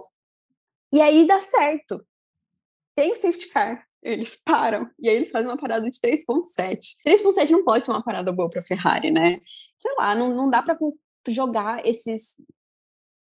[0.93, 2.05] E aí dá certo.
[2.95, 6.77] Tem o safety car, eles param, e aí eles fazem uma parada de 3.7.
[7.07, 9.39] 3.7 não pode ser uma parada boa para Ferrari, né?
[9.77, 10.77] Sei lá, não, não dá para
[11.29, 12.35] jogar esses,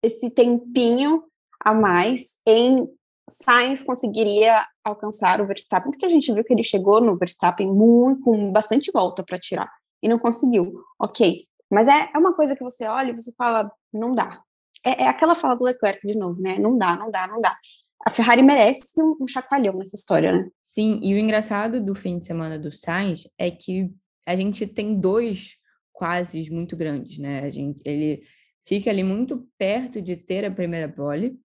[0.02, 1.24] esse tempinho
[1.60, 2.88] a mais em
[3.30, 8.22] Sainz conseguiria alcançar o Verstappen, porque a gente viu que ele chegou no Verstappen muito,
[8.22, 10.74] com bastante volta para tirar e não conseguiu.
[11.00, 14.42] Ok, mas é, é uma coisa que você olha e você fala, não dá.
[14.86, 16.60] É, é, aquela fala do Leclerc de novo, né?
[16.60, 17.58] Não dá, não dá, não dá.
[18.06, 20.50] A Ferrari merece um, um chacoalhão nessa história, né?
[20.62, 23.90] Sim, e o engraçado do fim de semana do Sainz é que
[24.26, 25.56] a gente tem dois
[25.94, 27.42] quases muito grandes, né?
[27.42, 28.24] A gente, ele
[28.68, 31.40] fica ali muito perto de ter a primeira pole,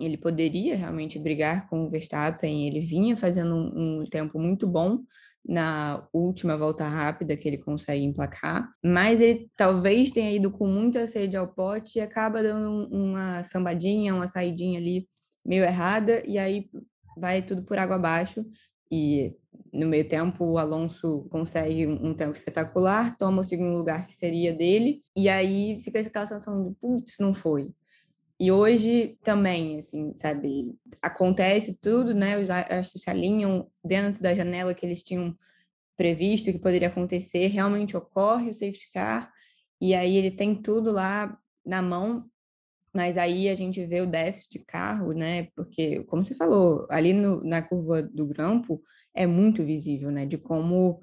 [0.00, 5.00] ele poderia realmente brigar com o Verstappen, ele vinha fazendo um, um, tempo muito bom
[5.46, 11.06] na última volta rápida que ele consegue emplacar, mas ele talvez tenha ido com muita
[11.06, 15.08] sede ao pote e acaba dando uma sambadinha, uma saidinha ali
[15.44, 16.68] meio errada, e aí
[17.16, 18.44] vai tudo por água abaixo,
[18.90, 19.34] e
[19.72, 24.52] no meio tempo o Alonso consegue um tempo espetacular, toma o segundo lugar que seria
[24.52, 27.70] dele, e aí fica aquela sensação de, putz, não foi.
[28.40, 32.38] E hoje também, assim, sabe, acontece tudo, né?
[32.38, 35.36] Os astros se alinham dentro da janela que eles tinham
[35.94, 39.30] previsto que poderia acontecer, realmente ocorre o safety car,
[39.78, 42.24] e aí ele tem tudo lá na mão,
[42.94, 45.48] mas aí a gente vê o déficit de carro, né?
[45.54, 50.24] Porque, como você falou, ali no, na curva do grampo é muito visível, né?
[50.24, 50.98] De como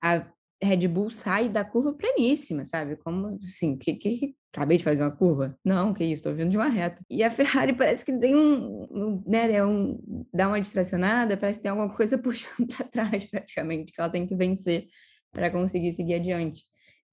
[0.00, 0.24] a
[0.62, 2.96] Red Bull sai da curva pleníssima, sabe?
[2.96, 5.58] Como assim, que, que, acabei de fazer uma curva?
[5.64, 7.00] Não, que isso, estou vindo de uma reta.
[7.10, 9.98] E a Ferrari parece que tem um, um né, é um,
[10.32, 14.26] dá uma distracionada, parece que tem alguma coisa puxando para trás praticamente, que ela tem
[14.26, 14.86] que vencer
[15.32, 16.62] para conseguir seguir adiante.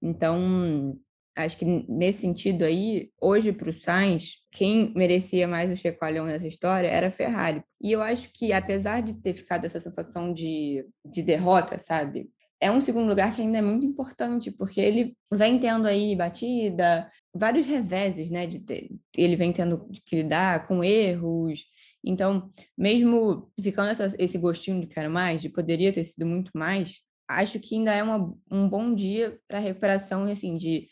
[0.00, 0.98] Então,
[1.36, 6.46] acho que nesse sentido aí, hoje para o Sainz, quem merecia mais o checoalhão nessa
[6.46, 7.62] história era a Ferrari.
[7.80, 12.30] E eu acho que, apesar de ter ficado essa sensação de, de derrota, sabe?
[12.64, 17.10] É um segundo lugar que ainda é muito importante, porque ele vem tendo aí batida,
[17.34, 18.46] vários reveses, né?
[18.46, 21.62] De ter, ele vem tendo que lidar com erros.
[22.02, 27.00] Então, mesmo ficando essa, esse gostinho de quero mais, de poderia ter sido muito mais,
[27.28, 30.88] acho que ainda é uma, um bom dia para recuperação, assim, de,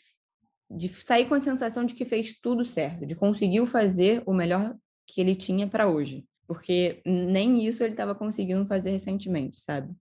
[0.69, 4.75] de sair com a sensação de que fez tudo certo, de conseguiu fazer o melhor
[5.07, 6.23] que ele tinha para hoje.
[6.45, 9.91] Porque nem isso ele estava conseguindo fazer recentemente, sabe?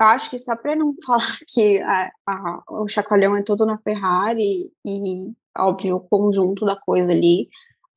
[0.00, 3.78] Eu acho que só para não falar que a, a, o chacoalhão é todo na
[3.78, 7.48] Ferrari e, óbvio, o conjunto da coisa ali,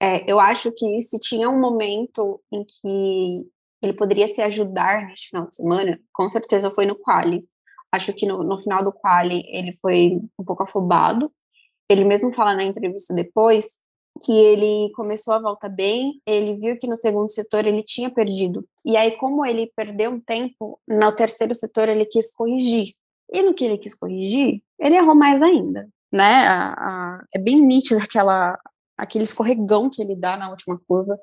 [0.02, 3.48] é, eu acho que se tinha um momento em que
[3.82, 7.48] ele poderia se ajudar neste final de semana, com certeza foi no quali.
[7.92, 11.32] Acho que no, no final do quali ele foi um pouco afobado.
[11.89, 13.80] Ele mesmo fala na entrevista depois
[14.24, 18.68] que ele começou a volta bem, ele viu que no segundo setor ele tinha perdido
[18.86, 22.91] E aí, como ele perdeu um tempo, no terceiro setor ele quis corrigir.
[23.32, 26.48] E no que ele quis corrigir, ele errou mais ainda, né?
[26.48, 28.60] A, a, é bem nítido aquela,
[28.98, 31.17] aquele escorregão que ele dá na última curva.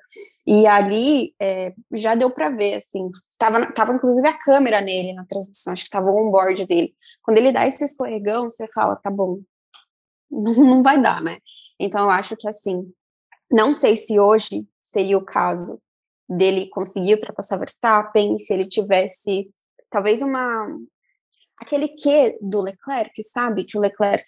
[0.47, 5.25] E ali é, já deu para ver, assim, tava, tava inclusive a câmera nele na
[5.27, 6.95] transmissão, acho que tava o onboard dele.
[7.23, 9.41] Quando ele dá esse escorregão, você fala, tá bom,
[10.31, 11.39] não, não vai dar, né?
[11.79, 12.91] Então eu acho que assim,
[13.51, 15.81] não sei se hoje seria o caso
[16.31, 19.51] dele conseguir ultrapassar Verstappen, se ele tivesse
[19.91, 20.69] talvez uma
[21.59, 23.65] aquele que do Leclerc, sabe?
[23.65, 24.25] Que o Leclerc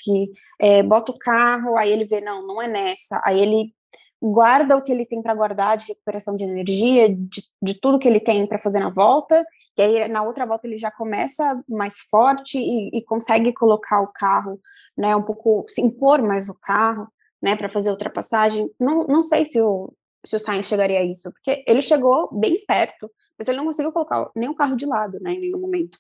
[0.61, 3.73] é, bota o carro, aí ele vê, não, não é nessa, aí ele
[4.21, 8.07] guarda o que ele tem para guardar de recuperação de energia, de, de tudo que
[8.07, 9.43] ele tem para fazer na volta,
[9.77, 14.13] e aí na outra volta ele já começa mais forte e, e consegue colocar o
[14.13, 14.61] carro,
[14.97, 17.09] né, um pouco, se impor mais o carro,
[17.43, 18.71] né, para fazer ultrapassagem.
[18.79, 19.93] Não, não sei se o,
[20.25, 23.93] se o Sainz chegaria a isso, porque ele chegou bem perto, mas ele não conseguiu
[23.93, 25.99] colocar nenhum carro de lado, né, em nenhum momento.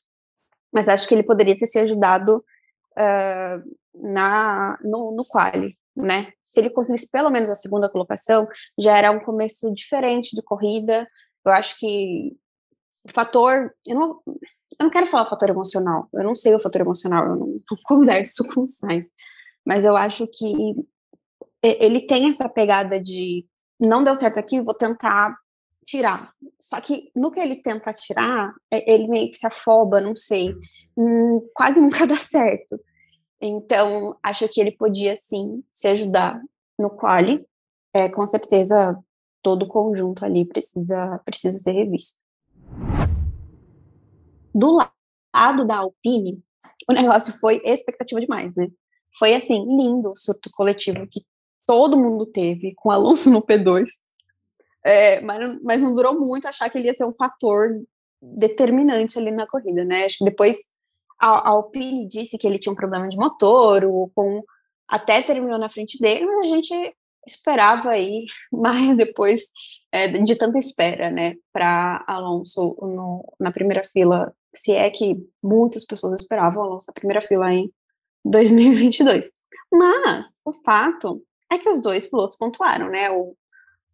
[0.72, 2.44] Mas acho que ele poderia ter se ajudado
[2.92, 6.32] uh, na, no, no quali, né?
[6.40, 11.06] Se ele conseguisse pelo menos a segunda colocação, já era um começo diferente de corrida.
[11.44, 12.34] Eu acho que
[13.04, 16.80] o fator, eu não, eu não quero falar fator emocional, eu não sei o fator
[16.80, 19.08] emocional, eu não, não converso com o Sainz,
[19.66, 20.74] mas eu acho que
[21.62, 23.46] ele tem essa pegada de
[23.82, 25.36] não deu certo aqui, vou tentar
[25.84, 26.32] tirar.
[26.58, 30.54] Só que no que ele tenta tirar, é, ele meio que se afoba, não sei,
[30.96, 32.80] hum, quase nunca dá certo.
[33.40, 36.40] Então, acho que ele podia sim se ajudar
[36.78, 37.44] no quali.
[37.92, 38.96] É, com certeza,
[39.42, 42.16] todo o conjunto ali precisa, precisa ser revisto.
[44.54, 44.70] Do
[45.34, 46.44] lado da Alpine,
[46.88, 48.68] o negócio foi expectativa demais, né?
[49.18, 51.20] Foi assim, lindo o surto coletivo que
[51.66, 53.86] todo mundo teve com Alonso no P2.
[54.84, 57.70] É, mas, mas não durou muito achar que ele ia ser um fator
[58.20, 60.04] determinante ali na corrida, né?
[60.04, 60.58] Acho que depois
[61.20, 64.42] a, a Alpine disse que ele tinha um problema de motor, o Ocon
[64.88, 66.96] até terminou na frente dele, mas a gente
[67.26, 69.42] esperava aí mais depois
[69.92, 75.84] é, de tanta espera, né, para Alonso no, na primeira fila, se é que muitas
[75.84, 77.72] pessoas esperavam Alonso na primeira fila em
[78.24, 79.30] 2022.
[79.72, 81.22] Mas o fato
[81.52, 83.10] é que os dois pilotos pontuaram, né?
[83.10, 83.36] O,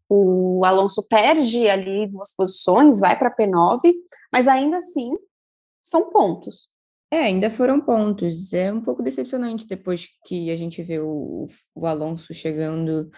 [0.09, 3.92] o Alonso perde ali duas posições, vai para P9,
[4.33, 5.11] mas ainda assim
[5.83, 6.68] são pontos.
[7.11, 8.53] É, ainda foram pontos.
[8.53, 13.11] É um pouco decepcionante depois que a gente vê o, o Alonso chegando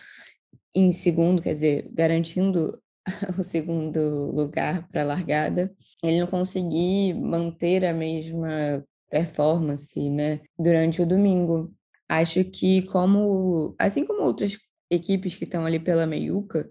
[0.75, 2.81] em segundo, quer dizer, garantindo
[3.39, 11.03] o segundo lugar para a largada, ele não conseguir manter a mesma performance, né, durante
[11.03, 11.75] o domingo.
[12.11, 14.59] Acho que como, assim como outras
[14.91, 16.69] equipes que estão ali pela meiuca,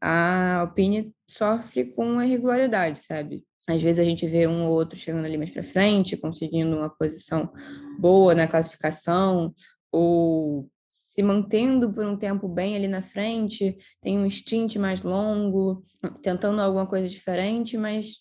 [0.00, 3.42] a Alpine sofre com irregularidade, sabe?
[3.66, 6.88] Às vezes a gente vê um ou outro chegando ali mais para frente, conseguindo uma
[6.88, 7.52] posição
[7.98, 9.52] boa na classificação,
[9.90, 15.84] ou se mantendo por um tempo bem ali na frente, tem um stint mais longo,
[16.22, 18.18] tentando alguma coisa diferente, mas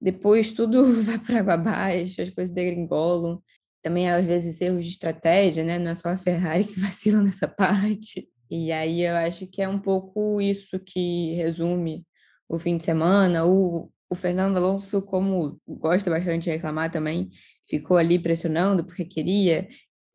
[0.00, 3.42] depois tudo vai para água abaixo, as coisas degringolam
[3.86, 5.78] também às vezes erros de estratégia, né?
[5.78, 8.28] Não é só a Ferrari que vacila nessa parte.
[8.50, 12.04] E aí eu acho que é um pouco isso que resume
[12.48, 13.46] o fim de semana.
[13.46, 17.30] O, o Fernando Alonso, como gosta bastante de reclamar também,
[17.68, 19.68] ficou ali pressionando porque queria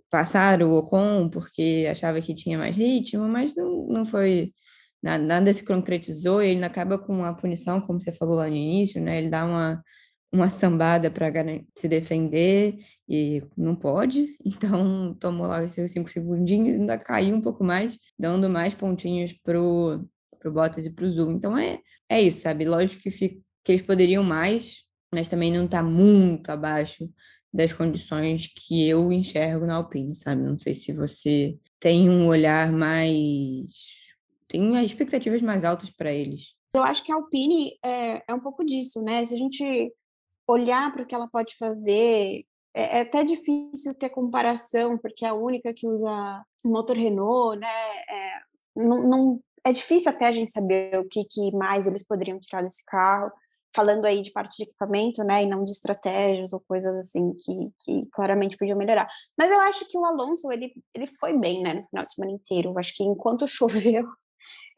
[0.10, 4.52] passar o Ocon, porque achava que tinha mais ritmo, mas não, não foi.
[5.02, 9.02] Nada, nada se concretizou, ele acaba com uma punição, como você falou lá no início,
[9.02, 9.18] né?
[9.20, 9.82] Ele dá uma
[10.32, 11.32] uma sambada para
[11.76, 17.42] se defender e não pode, então tomou lá os seus cinco segundinhos ainda caiu um
[17.42, 20.08] pouco mais, dando mais pontinhos pro,
[20.40, 21.32] pro Bottas e pro Zul.
[21.32, 22.66] Então é, é isso, sabe?
[22.66, 27.10] Lógico que, fica, que eles poderiam mais, mas também não está muito abaixo
[27.54, 30.42] das condições que eu enxergo na Alpine, sabe?
[30.42, 33.72] Não sei se você tem um olhar mais.
[34.48, 36.56] tem as expectativas mais altas para eles.
[36.74, 39.26] Eu acho que a Alpine é, é um pouco disso, né?
[39.26, 39.92] Se a gente
[40.52, 42.46] olhar para o que ela pode fazer.
[42.74, 47.68] É, é, até difícil ter comparação, porque é a única que usa motor Renault, né?
[47.68, 48.40] É,
[48.76, 52.62] não, não, é difícil até a gente saber o que, que mais eles poderiam tirar
[52.64, 53.32] desse carro,
[53.76, 55.44] falando aí de parte de equipamento, né?
[55.44, 59.08] E não de estratégias ou coisas assim que, que claramente podiam melhorar.
[59.38, 61.74] Mas eu acho que o Alonso, ele, ele foi bem, né?
[61.74, 62.70] No final de semana inteiro.
[62.70, 64.08] Eu acho que enquanto choveu,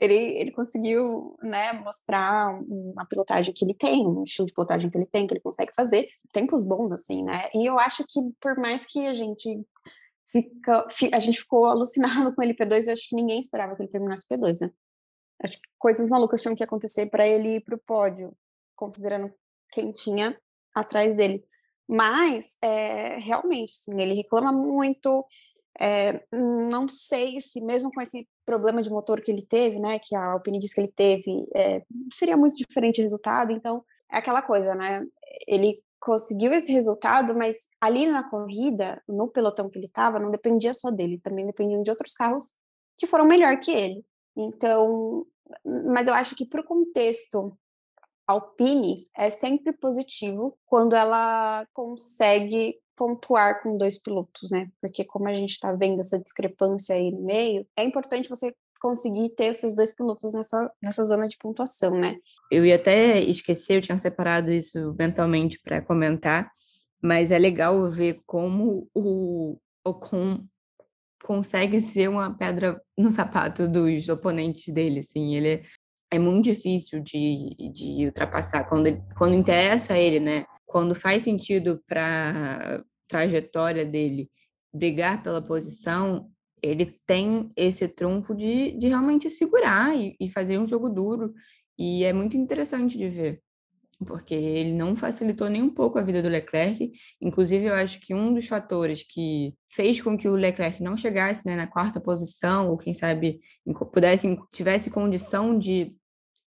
[0.06, 4.98] ele, ele conseguiu né, mostrar uma pilotagem que ele tem, um estilo de pilotagem que
[4.98, 7.50] ele tem, que ele consegue fazer, tempos bons, assim, né?
[7.54, 9.66] E eu acho que por mais que a gente
[10.32, 13.90] fica, a gente ficou alucinado com ele P2, eu acho que ninguém esperava que ele
[13.90, 14.72] terminasse P2, né?
[15.42, 18.36] Acho que coisas malucas tinham que acontecer para ele ir para o pódio.
[18.76, 19.34] considerando
[19.72, 20.38] quem tinha
[20.74, 21.44] atrás dele.
[21.88, 25.26] Mas, é, realmente, assim, ele reclama muito.
[25.80, 30.16] É, não sei se, mesmo com esse problema de motor que ele teve, né, que
[30.16, 33.52] a Alpine disse que ele teve, é, seria muito diferente o resultado.
[33.52, 35.04] Então, é aquela coisa, né?
[35.48, 40.74] Ele conseguiu esse resultado, mas ali na corrida, no pelotão que ele estava, não dependia
[40.74, 42.52] só dele, também dependiam de outros carros
[42.98, 44.06] que foram melhor que ele.
[44.36, 45.26] Então,
[45.66, 47.58] mas eu acho que para o contexto
[48.28, 54.70] Alpine é sempre positivo quando ela consegue pontuar com dois pilotos, né?
[54.82, 59.30] Porque como a gente está vendo essa discrepância aí no meio, é importante você conseguir
[59.30, 62.18] ter os seus dois pilotos nessa, nessa zona de pontuação, né?
[62.52, 66.52] Eu ia até esquecer, eu tinha separado isso mentalmente para comentar,
[67.02, 70.46] mas é legal ver como o Ocon
[71.24, 75.64] consegue ser uma pedra no sapato dos oponentes dele, assim, ele é
[76.14, 80.46] é muito difícil de, de ultrapassar quando, quando interessa a ele, né?
[80.74, 84.28] Quando faz sentido para trajetória dele
[84.74, 86.32] brigar pela posição,
[86.64, 91.32] ele tem esse trunfo de, de realmente segurar e, e fazer um jogo duro.
[91.78, 93.44] E é muito interessante de ver,
[94.04, 96.92] porque ele não facilitou nem um pouco a vida do Leclerc.
[97.22, 101.46] Inclusive, eu acho que um dos fatores que fez com que o Leclerc não chegasse
[101.46, 103.42] né, na quarta posição, ou quem sabe
[103.92, 105.96] pudesse, tivesse condição de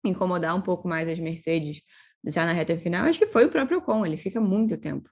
[0.04, 1.80] incomodar um pouco mais as Mercedes
[2.26, 5.08] já na reta final, acho que foi o próprio Ocon, ele fica muito tempo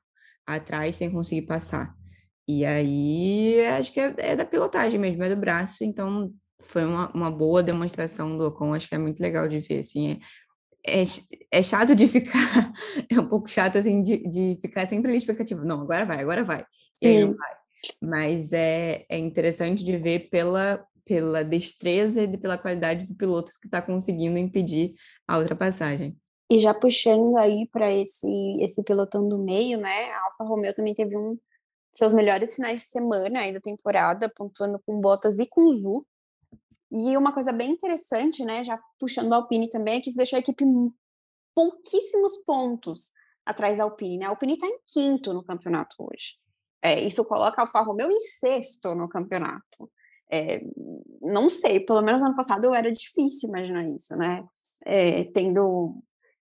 [0.47, 1.95] atrás sem conseguir passar.
[2.47, 7.11] E aí, acho que é, é da pilotagem mesmo, é do braço, então foi uma,
[7.13, 10.21] uma boa demonstração do Ocon, acho que é muito legal de ver, assim,
[10.87, 11.05] é, é,
[11.51, 12.73] é chato de ficar,
[13.11, 16.45] é um pouco chato, assim, de, de ficar sempre na expectativa, não, agora vai, agora
[16.45, 16.65] vai,
[16.97, 17.07] Sim.
[17.07, 17.55] e aí não vai.
[18.01, 23.67] Mas é, é interessante de ver pela pela destreza e pela qualidade do piloto que
[23.67, 24.95] está conseguindo impedir
[25.29, 26.17] a ultrapassagem.
[26.51, 28.29] E já puxando aí para esse
[28.61, 30.11] esse pelotão do meio, né?
[30.13, 31.39] A Alfa Romeo também teve um
[31.95, 36.05] seus melhores finais de semana aí da temporada, pontuando com Bottas e com Zu.
[36.91, 40.37] E uma coisa bem interessante, né, já puxando a Alpine também, é que isso deixou
[40.37, 40.65] a equipe
[41.55, 43.13] pouquíssimos pontos
[43.45, 44.27] atrás da Alpine, né?
[44.27, 46.37] A Alpine está em quinto no campeonato hoje.
[46.83, 49.91] É, isso coloca a Alfa Romeo em sexto no campeonato.
[50.31, 50.61] É,
[51.21, 54.45] não sei, pelo menos ano passado era difícil imaginar isso, né?
[54.85, 55.97] É, tendo,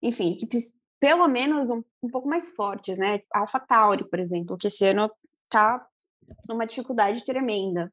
[0.03, 3.21] enfim, equipes pelo menos um, um pouco mais fortes, né?
[3.33, 5.07] Alpha Tauri, por exemplo, que esse ano
[5.49, 5.87] tá
[6.49, 7.93] numa dificuldade tremenda.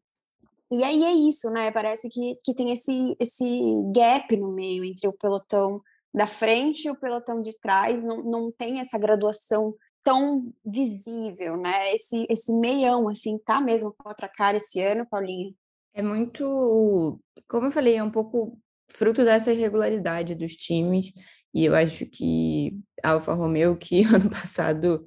[0.72, 1.72] E aí é isso, né?
[1.72, 3.46] Parece que, que tem esse, esse
[3.94, 5.82] gap no meio entre o pelotão
[6.13, 11.94] da frente e o pelotão de trás, não, não tem essa graduação tão visível, né?
[11.94, 15.54] Esse, esse meião, assim, tá mesmo com outra cara esse ano, Paulinho?
[15.94, 21.12] É muito, como eu falei, é um pouco fruto dessa irregularidade dos times,
[21.56, 25.06] e eu acho que a Alfa Romeo, que ano passado,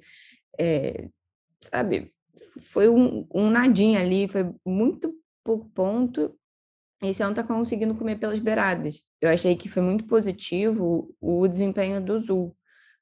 [0.59, 1.07] é,
[1.61, 2.11] sabe,
[2.71, 6.35] foi um, um nadinha ali, foi muito pouco ponto,
[7.03, 9.05] esse ano tá conseguindo comer pelas beiradas.
[9.21, 12.57] Eu achei que foi muito positivo o desempenho do Zul,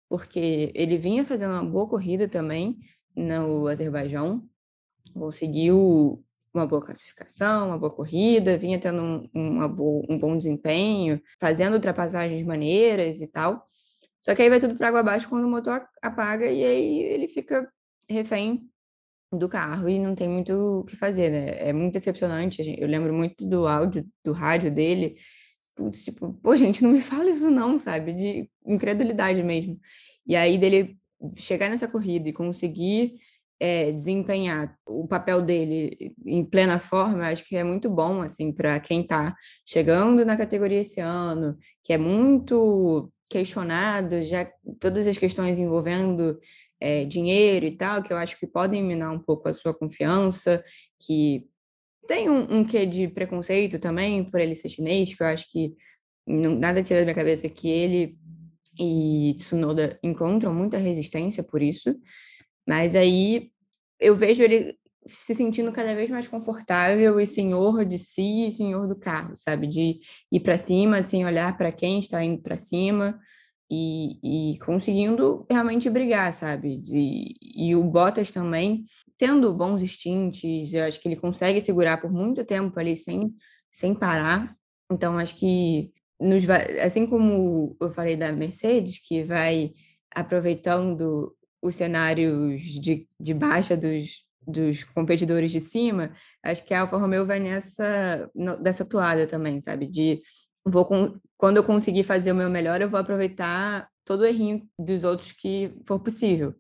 [0.10, 2.78] porque ele vinha fazendo uma boa corrida também
[3.16, 4.44] no Azerbaijão,
[5.14, 6.24] conseguiu
[6.58, 11.74] uma boa classificação, uma boa corrida, vinha tendo um, uma boa, um bom desempenho, fazendo
[11.74, 13.66] ultrapassagens maneiras e tal.
[14.20, 17.28] Só que aí vai tudo para água abaixo quando o motor apaga e aí ele
[17.28, 17.72] fica
[18.10, 18.68] refém
[19.32, 21.70] do carro e não tem muito o que fazer, né?
[21.70, 22.76] É muito decepcionante.
[22.80, 25.18] Eu lembro muito do áudio, do rádio dele.
[25.76, 28.14] Putz, tipo, pô, gente, não me fala isso não, sabe?
[28.14, 29.80] De incredulidade mesmo.
[30.26, 30.98] E aí dele
[31.36, 33.20] chegar nessa corrida e conseguir
[33.60, 38.80] é, desempenhar o papel dele em plena forma, acho que é muito bom assim para
[38.80, 45.60] quem está chegando na categoria esse ano, que é muito questionado, já todas as questões
[45.60, 46.40] envolvendo
[46.80, 50.64] é, dinheiro e tal, que eu acho que podem minar um pouco a sua confiança,
[51.00, 51.46] que
[52.08, 55.74] tem um, um quê de preconceito também por ele ser chinês, que eu acho que
[56.26, 58.18] não, nada tira da minha cabeça que ele
[58.80, 61.96] e Tsunoda encontram muita resistência por isso.
[62.68, 63.52] Mas aí
[64.00, 68.88] eu vejo ele se sentindo cada vez mais confortável e senhor de si e senhor
[68.88, 69.68] do carro, sabe?
[69.68, 70.00] De
[70.32, 73.18] ir para cima sem olhar para quem está indo para cima
[73.70, 76.78] e, e, conseguindo realmente brigar, sabe?
[76.78, 78.86] De, e o Bottas também
[79.18, 83.34] tendo bons instintos, eu acho que ele consegue segurar por muito tempo ali sem,
[83.72, 84.56] sem parar.
[84.92, 86.50] Então, acho que nos
[86.84, 89.74] assim como eu falei da Mercedes, que vai
[90.16, 96.12] aproveitando os cenários de, de baixa dos, dos competidores de cima,
[96.44, 98.30] acho que a Alfa Romeo vai nessa
[98.62, 99.88] dessa toada também, sabe?
[99.88, 100.22] De
[100.66, 104.68] vou com, quando eu conseguir fazer o meu melhor, eu vou aproveitar todo o errinho
[104.78, 106.56] dos outros que for possível.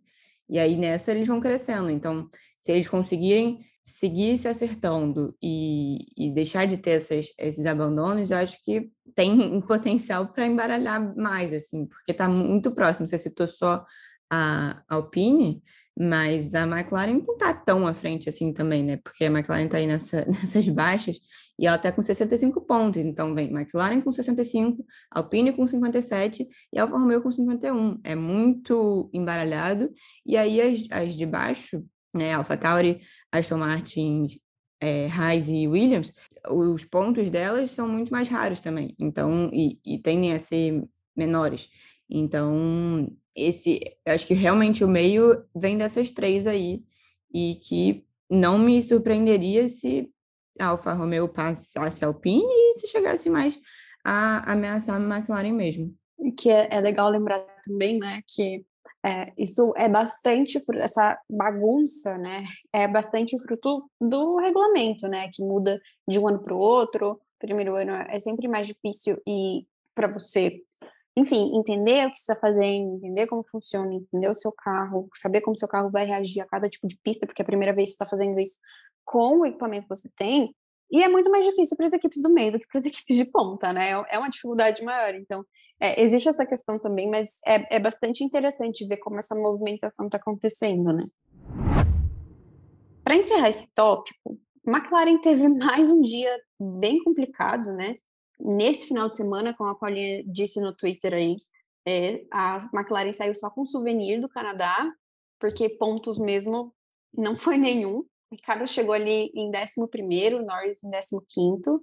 [0.49, 1.89] E aí nessa eles vão crescendo.
[1.89, 2.29] Então,
[2.59, 8.37] se eles conseguirem seguir se acertando e, e deixar de ter essas, esses abandonos, eu
[8.37, 13.07] acho que tem um potencial para embaralhar mais, assim, porque está muito próximo.
[13.07, 13.85] Você citou só
[14.29, 15.61] a Alpine,
[15.97, 18.97] mas a McLaren não está tão à frente assim também, né?
[18.97, 21.19] Porque a McLaren está aí nessa, nessas baixas
[21.57, 23.03] e ela está com 65 pontos.
[23.03, 27.99] Então vem McLaren com 65, Alpine com 57 e Alfa Romeo com 51.
[28.03, 29.91] É muito embaralhado.
[30.25, 32.33] E aí as, as de baixo, né?
[32.33, 33.01] Alfa Tauri,
[33.31, 34.27] Aston Martin,
[34.79, 36.13] é, Haas e Williams,
[36.49, 38.95] os pontos delas são muito mais raros também.
[38.99, 40.83] Então, e, e tendem a ser
[41.15, 41.69] menores.
[42.09, 43.07] Então,
[43.37, 46.81] esse, acho que realmente o meio vem dessas três aí,
[47.31, 50.09] e que não me surpreenderia se
[50.59, 53.57] a Alfa Romeo passasse a Alpine e se chegasse mais
[54.03, 55.93] a ameaçar a McLaren mesmo.
[56.37, 58.65] Que é, é legal lembrar também, né, que
[59.05, 65.79] é, isso é bastante, essa bagunça, né, é bastante fruto do regulamento, né, que muda
[66.07, 67.21] de um ano para o outro.
[67.39, 70.63] Primeiro ano é sempre mais difícil e para você
[71.17, 75.41] enfim, entender o que você está fazendo, entender como funciona, entender o seu carro, saber
[75.41, 77.89] como seu carro vai reagir a cada tipo de pista, porque é a primeira vez
[77.89, 78.59] que você está fazendo isso
[79.03, 80.53] com o equipamento que você tem,
[80.91, 83.17] e é muito mais difícil para as equipes do meio do que para as equipes
[83.17, 83.93] de ponta, né?
[84.11, 85.15] É uma dificuldade maior.
[85.15, 85.43] Então,
[85.79, 90.19] é, existe essa questão também, mas é, é bastante interessante ver como essa movimentação está
[90.19, 91.03] acontecendo, né?
[93.03, 94.37] Para encerrar esse tópico,
[94.67, 97.95] McLaren teve mais um dia bem complicado, né?
[98.39, 101.35] Nesse final de semana, como a Paulinha disse no Twitter aí,
[101.87, 104.91] é, a McLaren saiu só com souvenir do Canadá,
[105.39, 106.73] porque pontos mesmo
[107.13, 108.05] não foi nenhum.
[108.31, 111.79] Ricardo chegou ali em 11º, Norris em 15º.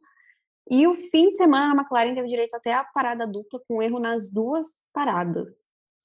[0.71, 3.99] E o fim de semana a McLaren teve direito até a parada dupla com erro
[3.99, 5.53] nas duas paradas.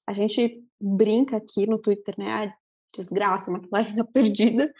[0.06, 2.52] A gente brinca aqui no Twitter, né?
[2.94, 4.72] Desgraça, a McLaren tá perdida.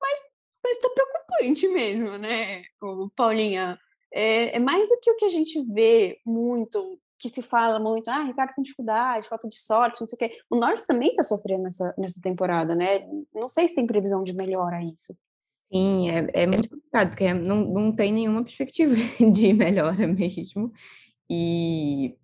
[0.00, 0.18] Mas,
[0.62, 3.76] mas tá preocupante mesmo, né, o Paulinha?
[4.14, 8.08] É, é, mais do que o que a gente vê muito, que se fala muito,
[8.08, 10.38] ah, Ricardo com dificuldade, falta de sorte, não sei o quê.
[10.48, 13.06] O Norris também está sofrendo nessa, nessa temporada, né?
[13.34, 15.18] Não sei se tem previsão de melhora isso.
[15.72, 18.94] Sim, é, é muito complicado, porque não, não tem nenhuma perspectiva
[19.32, 20.72] de melhora mesmo.
[21.28, 22.16] E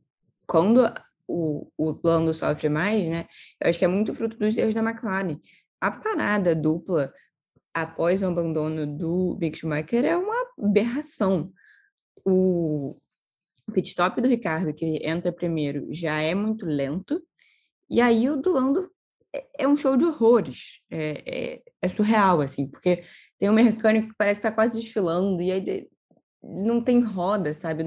[0.47, 0.93] quando
[1.27, 3.27] o, o Lando sofre mais, né?
[3.61, 5.41] Eu acho que é muito fruto dos erros da McLaren.
[5.81, 7.13] A parada dupla
[7.75, 11.53] após o abandono do Big Schumacher é uma aberração
[12.25, 12.97] o
[13.73, 17.23] pit stop do Ricardo, que entra primeiro, já é muito lento,
[17.89, 18.91] e aí o do Lando
[19.35, 23.05] é, é um show de horrores, é, é, é, surreal, assim, porque
[23.39, 25.89] tem um mecânico que parece estar tá quase desfilando, e aí
[26.43, 27.85] não tem roda, sabe,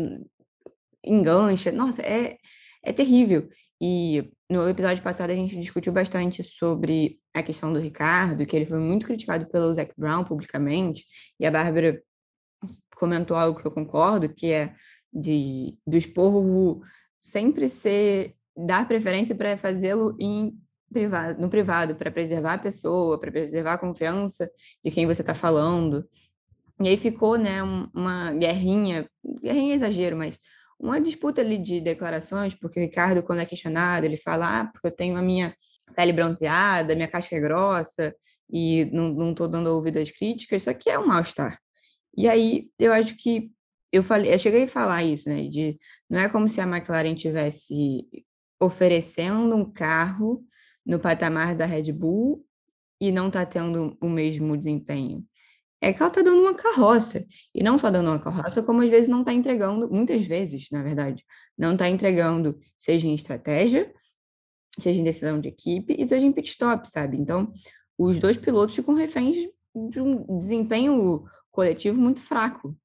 [1.04, 2.38] engancha, nossa, é,
[2.84, 3.50] é terrível.
[3.82, 8.66] E no episódio passado a gente discutiu bastante sobre a questão do Ricardo, que ele
[8.66, 11.06] foi muito criticado pelo Zac Brown publicamente,
[11.40, 12.02] e a Bárbara
[13.04, 14.74] comentou algo que eu concordo, que é
[15.12, 16.82] de do esporro
[17.20, 20.58] sempre ser dar preferência para fazê-lo em
[20.90, 24.50] privado, no privado, para preservar a pessoa, para preservar a confiança
[24.84, 26.08] de quem você está falando.
[26.80, 27.62] E aí ficou, né,
[27.94, 29.06] uma guerrinha,
[29.42, 30.40] guerrinha é exagero, mas
[30.80, 34.88] uma disputa ali de declarações, porque o Ricardo, quando é questionado, ele fala, ah, porque
[34.88, 35.54] eu tenho a minha
[35.96, 38.16] pele bronzeada, minha caixa é grossa,
[38.50, 41.63] e não estou dando ouvido às críticas, isso aqui é um mal-estar.
[42.16, 43.52] E aí eu acho que
[43.92, 45.44] eu falei, eu cheguei a falar isso, né?
[45.48, 48.08] De não é como se a McLaren tivesse
[48.60, 50.44] oferecendo um carro
[50.86, 52.46] no patamar da Red Bull
[53.00, 55.26] e não está tendo o mesmo desempenho.
[55.82, 57.26] É que ela está dando uma carroça.
[57.54, 60.82] E não só dando uma carroça, como às vezes não está entregando, muitas vezes, na
[60.82, 61.24] verdade,
[61.58, 63.94] não está entregando, seja em estratégia,
[64.80, 67.18] seja em decisão de equipe e seja em pit stop, sabe?
[67.18, 67.52] Então,
[67.98, 69.36] os dois pilotos ficam reféns
[69.90, 72.76] de um desempenho coletivo muito fraco.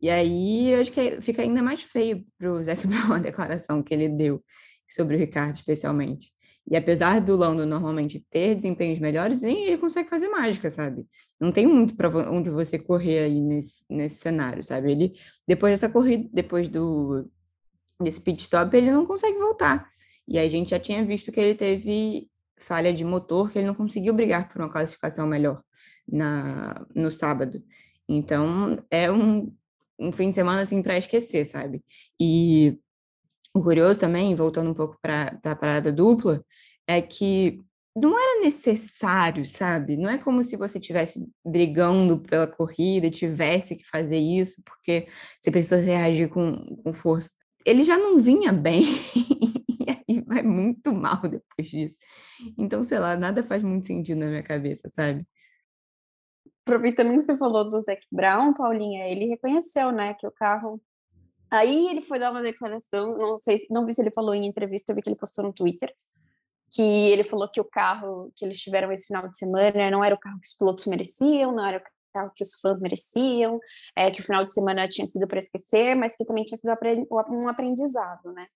[0.00, 3.92] E aí acho que fica ainda mais feio para o Zac Brown a declaração que
[3.92, 4.42] ele deu
[4.88, 6.32] sobre o Ricardo, especialmente.
[6.68, 11.04] E apesar do Lando normalmente ter desempenhos melhores, nem ele consegue fazer mágica, sabe?
[11.40, 14.92] Não tem muito para onde você correr aí nesse, nesse cenário, sabe?
[14.92, 15.12] Ele,
[15.46, 17.28] depois dessa corrida, depois do
[18.00, 19.88] desse pit stop, ele não consegue voltar.
[20.26, 23.74] E a gente já tinha visto que ele teve falha de motor, que ele não
[23.74, 25.62] conseguiu brigar por uma classificação melhor
[26.08, 27.62] na, no sábado.
[28.08, 29.54] Então, é um,
[29.98, 31.82] um fim de semana, assim, para esquecer, sabe?
[32.20, 32.78] E
[33.54, 36.44] o curioso também, voltando um pouco para a parada dupla,
[36.86, 37.58] é que
[37.94, 39.96] não era necessário, sabe?
[39.96, 45.06] Não é como se você estivesse brigando pela corrida, tivesse que fazer isso, porque
[45.40, 47.30] você precisa reagir com, com força.
[47.66, 48.82] ele já não vinha bem,
[49.68, 51.98] e aí vai muito mal depois disso.
[52.58, 55.26] Então, sei lá, nada faz muito sentido na minha cabeça, sabe?
[56.64, 60.80] Aproveitando que você falou do Zac Brown, Paulinha, ele reconheceu, né, que o carro.
[61.50, 64.92] Aí ele foi dar uma declaração, não sei, não vi se ele falou em entrevista,
[64.92, 65.92] eu vi que ele postou no Twitter,
[66.72, 70.14] que ele falou que o carro que eles tiveram esse final de semana não era
[70.14, 71.82] o carro que os pilotos mereciam, não era o
[72.14, 73.60] carro que os fãs mereciam,
[73.94, 76.72] é, que o final de semana tinha sido para esquecer, mas que também tinha sido
[77.30, 78.46] um aprendizado, né?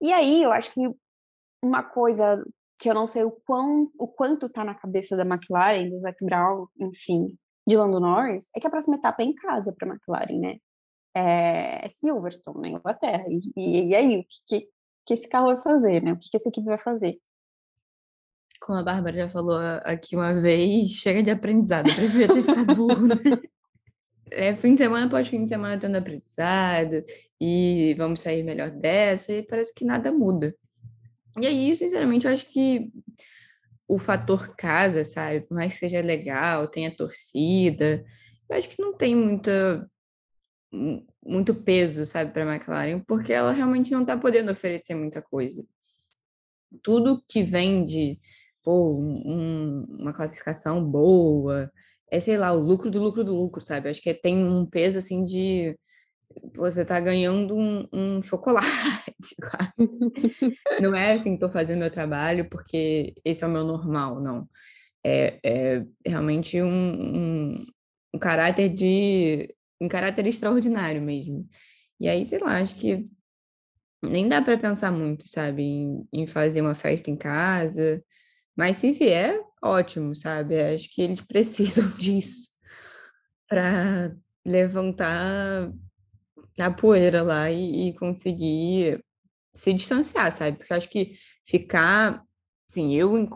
[0.00, 0.80] E aí eu acho que
[1.62, 2.42] uma coisa
[2.80, 6.24] que eu não sei o, quão, o quanto está na cabeça da McLaren, do Zac
[6.24, 7.36] Brown, enfim,
[7.68, 10.56] de Lando Norris, é que a próxima etapa é em casa para a McLaren, né?
[11.14, 13.24] É Silverstone, na Inglaterra.
[13.54, 14.68] E, e, aí, o que, que,
[15.06, 16.14] que, esse carro vai fazer, né?
[16.14, 17.18] O que, que essa equipe vai fazer?
[18.62, 22.74] Como a Bárbara já falou aqui uma vez, chega de aprendizado, eu preferia ter ficado
[22.74, 23.14] burro, né?
[24.32, 27.04] É, fim de semana após fim de semana tendo aprendizado
[27.40, 30.54] e vamos sair melhor dessa e parece que nada muda.
[31.38, 32.90] E aí, sinceramente, eu acho que
[33.86, 35.40] o fator casa, sabe?
[35.42, 38.04] Por mais que seja legal, tenha torcida,
[38.48, 39.90] eu acho que não tem muita,
[41.24, 45.64] muito peso, sabe, para a McLaren, porque ela realmente não está podendo oferecer muita coisa.
[46.82, 48.18] Tudo que vem de
[48.62, 51.62] pô, um, uma classificação boa,
[52.10, 53.88] é, sei lá, o lucro do lucro do lucro, sabe?
[53.88, 55.78] Acho que tem um peso assim de
[56.54, 58.66] você tá ganhando um, um chocolate,
[59.40, 59.98] quase.
[60.80, 64.48] não é assim, tô fazendo meu trabalho porque esse é o meu normal, não.
[65.04, 67.66] É, é realmente um, um,
[68.14, 71.48] um caráter de um caráter extraordinário mesmo.
[71.98, 73.08] E aí, sei lá, acho que
[74.02, 78.02] nem dá para pensar muito, sabe, em, em, fazer uma festa em casa.
[78.56, 80.60] Mas se vier, ótimo, sabe?
[80.60, 82.50] Acho que eles precisam disso
[83.48, 84.14] para
[84.44, 85.70] levantar
[86.58, 89.02] a poeira lá e, e, conseguir
[89.54, 90.58] se distanciar, sabe?
[90.58, 91.14] Porque acho que
[91.46, 92.22] ficar,
[92.68, 93.28] sim, eu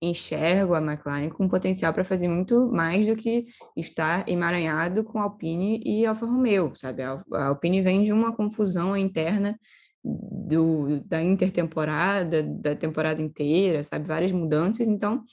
[0.00, 3.46] enxergo a McLaren com potencial para fazer muito mais do que
[3.76, 7.02] estar emaranhado com a Alpine e Alfa Romeo, sabe?
[7.02, 9.58] A Alpine vem de uma confusão interna
[10.04, 14.06] do, da intertemporada, da temporada inteira, sabe?
[14.06, 15.24] Várias mudanças, então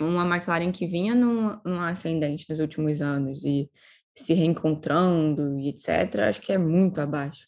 [0.00, 3.70] uma McLaren que vinha num, num ascendente nos últimos anos e
[4.16, 7.46] se reencontrando e etc., acho que é muito abaixo.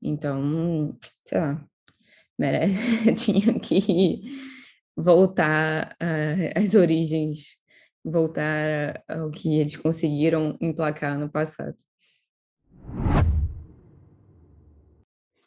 [0.00, 0.96] Então,
[1.26, 1.66] sei lá,
[2.38, 4.22] merece, tinha que
[4.96, 5.96] voltar
[6.54, 7.56] às origens,
[8.04, 11.76] voltar ao que eles conseguiram emplacar no passado.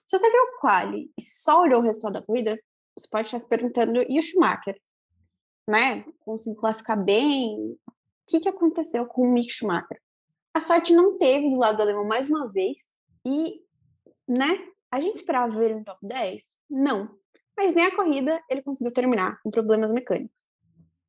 [0.06, 2.60] Se você viu o quali e só olhou o resultado da corrida,
[2.98, 4.80] você pode estar se perguntando, e o Schumacher?
[5.70, 6.04] Né?
[6.20, 7.78] Conseguiu classificar bem?
[7.88, 7.92] O
[8.28, 10.00] que, que aconteceu com o Mick Schumacher?
[10.58, 12.92] A sorte não teve do lado do alemão mais uma vez.
[13.24, 13.62] E,
[14.28, 14.58] né?
[14.92, 16.44] A gente esperava ver ele no top 10?
[16.68, 17.12] Não.
[17.56, 20.48] Mas nem a corrida ele conseguiu terminar com problemas mecânicos.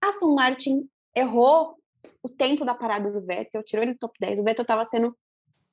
[0.03, 0.87] Aston Martin
[1.17, 1.79] errou
[2.23, 4.41] o tempo da parada do Vettel, tirou ele do top 10.
[4.41, 5.17] O Vettel estava sendo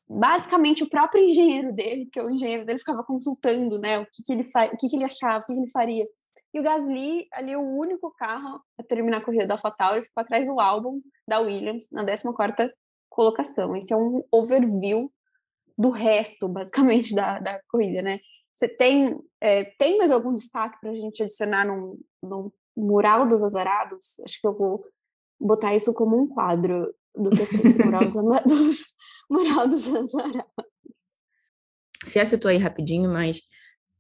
[0.07, 4.32] basicamente o próprio engenheiro dele, porque o engenheiro dele ficava consultando, né, o que, que
[4.32, 4.67] ele fa...
[4.67, 6.05] o que, que ele achava, o que, que ele faria.
[6.53, 10.47] E o Gasly, ali, o único carro a terminar a corrida da AlphaTauri, ficou atrás
[10.47, 12.71] do álbum da Williams, na 14ª
[13.16, 13.76] colocação.
[13.76, 15.09] Esse é um overview
[15.78, 18.20] do resto, basicamente, da, da corrida, né?
[18.53, 23.41] Você tem, é, tem mais algum destaque para a gente adicionar no, no mural dos
[23.41, 24.20] azarados?
[24.24, 24.80] Acho que eu vou
[25.39, 28.86] botar isso como um quadro do Q3, mural dos, dos,
[29.30, 30.66] mural dos azarados.
[32.03, 33.41] Você citou aí rapidinho, mas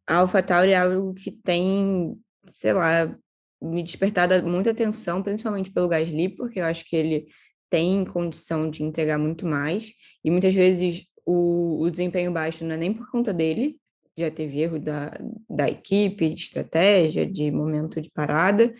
[0.05, 2.17] a AlphaTauri é algo que tem,
[2.53, 3.13] sei lá,
[3.61, 7.27] me despertado muita atenção, principalmente pelo Gasly, porque eu acho que ele
[7.69, 9.91] tem condição de entregar muito mais,
[10.23, 13.77] e muitas vezes o, o desempenho baixo não é nem por conta dele,
[14.17, 15.11] já teve erro da,
[15.49, 18.73] da equipe, de estratégia, de momento de parada,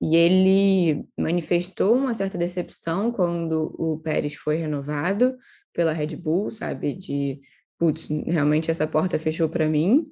[0.00, 5.36] e ele manifestou uma certa decepção quando o Pérez foi renovado
[5.72, 7.40] pela Red Bull, sabe, de,
[7.78, 10.10] putz, realmente essa porta fechou para mim,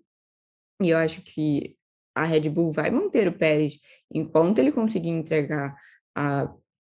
[0.81, 1.77] e eu acho que
[2.15, 3.79] a Red Bull vai manter o Pérez
[4.13, 5.75] enquanto ele conseguir entregar
[6.15, 6.53] a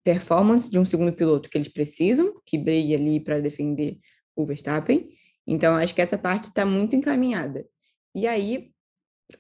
[0.03, 3.99] performance de um segundo piloto que eles precisam, que brigue ali para defender
[4.35, 5.09] o Verstappen.
[5.45, 7.65] Então, acho que essa parte está muito encaminhada.
[8.15, 8.71] E aí,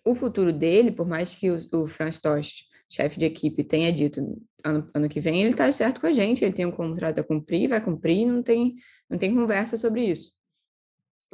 [0.05, 4.21] o futuro dele, por mais que o, o Franz Tost, chefe de equipe, tenha dito
[4.63, 7.23] ano, ano que vem, ele está certo com a gente, ele tem um contrato a
[7.23, 8.75] cumprir, vai cumprir, não tem,
[9.09, 10.31] não tem conversa sobre isso.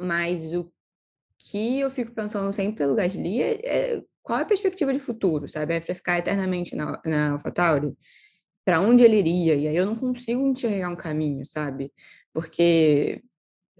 [0.00, 0.72] Mas o
[1.38, 5.48] que eu fico pensando sempre pelo Gasly é, é qual é a perspectiva de futuro,
[5.48, 5.74] sabe?
[5.74, 7.96] É para ficar eternamente na, na AlphaTauri?
[8.68, 11.90] Para onde ele iria, e aí eu não consigo enxergar um caminho, sabe?
[12.34, 13.22] Porque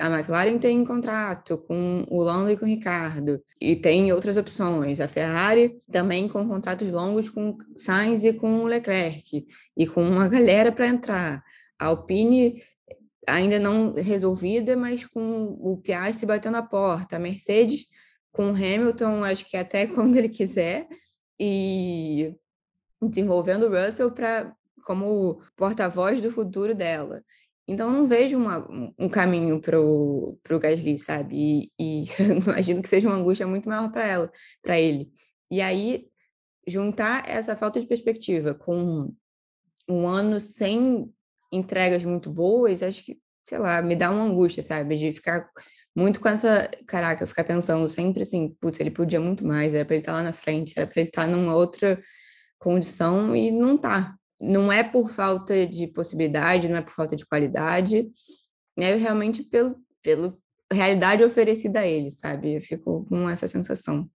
[0.01, 4.99] A McLaren tem contrato com o Lando e com o Ricardo, e tem outras opções.
[4.99, 10.73] A Ferrari também com contratos longos com Sainz e com Leclerc, e com uma galera
[10.73, 11.45] para entrar.
[11.79, 12.63] A Alpine
[13.27, 17.17] ainda não resolvida, mas com o Piastri batendo a porta.
[17.17, 17.85] A Mercedes
[18.33, 20.89] com o Hamilton, acho que até quando ele quiser,
[21.39, 22.35] e
[23.03, 24.57] desenvolvendo o Russell para
[24.89, 27.23] como porta-voz do futuro dela.
[27.69, 28.67] Então, não vejo uma,
[28.99, 31.37] um caminho para o Gasly, sabe?
[31.37, 32.05] E, e
[32.43, 34.33] imagino que seja uma angústia muito maior para ela,
[34.63, 35.13] para ele.
[35.51, 36.07] E aí,
[36.67, 39.15] juntar essa falta de perspectiva com
[39.87, 41.13] um ano sem
[41.53, 44.97] entregas muito boas, acho que, sei lá, me dá uma angústia, sabe?
[44.97, 45.51] De ficar
[45.95, 49.97] muito com essa, caraca, ficar pensando sempre assim, putz, ele podia muito mais, era para
[49.97, 52.03] ele estar tá lá na frente, era para ele estar tá numa outra
[52.59, 54.18] condição e não tá.
[54.41, 58.09] Não é por falta de possibilidade, não é por falta de qualidade,
[58.77, 60.39] é realmente pelo, pelo
[60.73, 62.55] realidade oferecida a ele, sabe?
[62.55, 64.09] Eu fico com essa sensação.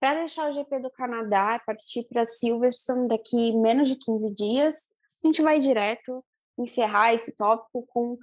[0.00, 4.76] Para deixar o GP do Canadá e partir para Silverstone daqui menos de 15 dias,
[4.76, 6.24] a gente vai direto
[6.58, 8.16] encerrar esse tópico com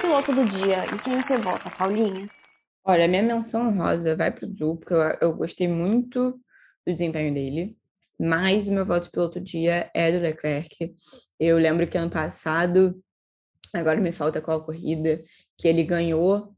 [0.00, 0.84] piloto do dia.
[0.92, 2.26] Em quem você vota, Paulinha?
[2.88, 6.40] Olha, minha menção rosa vai para o Zul, porque eu, eu gostei muito
[6.86, 7.76] do desempenho dele,
[8.16, 10.94] mas o meu voto piloto do dia é do Leclerc.
[11.38, 13.02] Eu lembro que ano passado,
[13.74, 15.20] agora me falta qual corrida,
[15.58, 16.54] que ele ganhou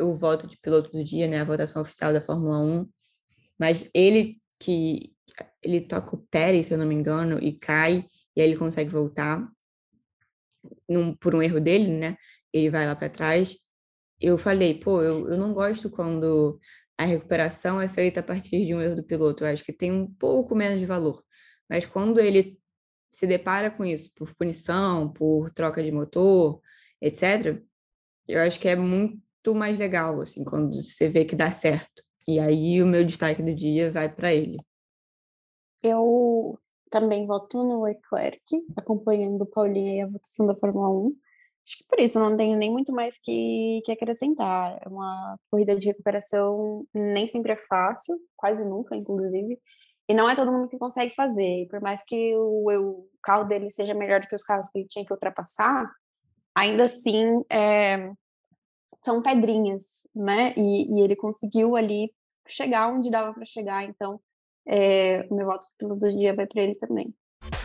[0.00, 2.88] o voto de piloto do dia, né, a votação oficial da Fórmula 1,
[3.58, 5.12] mas ele que
[5.60, 8.06] ele toca o Pérez, se eu não me engano, e cai,
[8.36, 9.44] e aí ele consegue voltar
[10.88, 12.16] num, por um erro dele, né?
[12.52, 13.65] Ele vai lá para trás.
[14.20, 16.58] Eu falei, pô, eu, eu não gosto quando
[16.98, 19.44] a recuperação é feita a partir de um erro do piloto.
[19.44, 21.22] Eu acho que tem um pouco menos de valor.
[21.68, 22.58] Mas quando ele
[23.10, 26.60] se depara com isso, por punição, por troca de motor,
[27.00, 27.62] etc.,
[28.28, 32.02] eu acho que é muito mais legal, assim, quando você vê que dá certo.
[32.26, 34.58] E aí o meu destaque do dia vai para ele.
[35.82, 36.58] Eu
[36.90, 38.42] também voto no Leclerc,
[38.76, 41.16] acompanhando o Paulinho e a votação da Fórmula 1.
[41.66, 44.78] Acho que por isso não tenho nem muito mais que, que acrescentar.
[44.80, 49.58] É uma corrida de recuperação nem sempre é fácil, quase nunca, inclusive.
[50.08, 51.62] E não é todo mundo que consegue fazer.
[51.62, 54.78] E por mais que o, o carro dele seja melhor do que os carros que
[54.78, 55.90] ele tinha que ultrapassar,
[56.54, 58.04] ainda assim é,
[59.02, 60.54] são pedrinhas, né?
[60.56, 62.12] E, e ele conseguiu ali
[62.46, 63.82] chegar onde dava para chegar.
[63.82, 64.20] Então,
[64.68, 67.12] é, o meu voto do dia vai para ele também.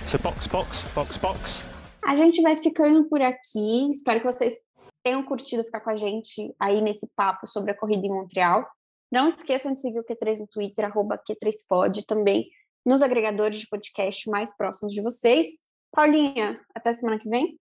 [0.07, 1.80] So box, box, box, box.
[2.03, 3.91] A gente vai ficando por aqui.
[3.91, 4.55] Espero que vocês
[5.03, 8.67] tenham curtido ficar com a gente aí nesse papo sobre a corrida em Montreal.
[9.11, 12.49] Não esqueçam de seguir o Q3 no Twitter, arroba Q3Pod, também
[12.85, 15.49] nos agregadores de podcast mais próximos de vocês.
[15.91, 17.59] Paulinha, até semana que vem?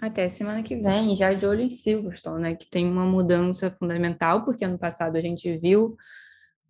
[0.00, 2.54] Até semana que vem, já de olho em Silverstone, né?
[2.54, 5.96] Que tem uma mudança fundamental, porque ano passado a gente viu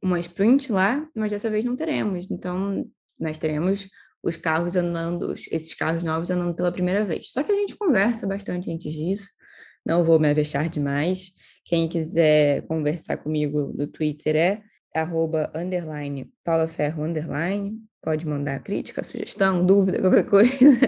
[0.03, 2.29] uma sprint lá, mas dessa vez não teremos.
[2.31, 2.85] Então,
[3.21, 3.89] nós teremos
[4.23, 7.33] os carros andando, esses carros novos andando pela primeira vez.
[7.33, 9.29] Só que a gente conversa bastante antes disso,
[9.85, 11.33] não vou me avexar demais.
[11.65, 14.63] Quem quiser conversar comigo no Twitter é
[14.95, 17.79] arroba, underline, Paula Ferro, underline.
[18.03, 20.81] Pode mandar crítica, sugestão, dúvida, qualquer coisa.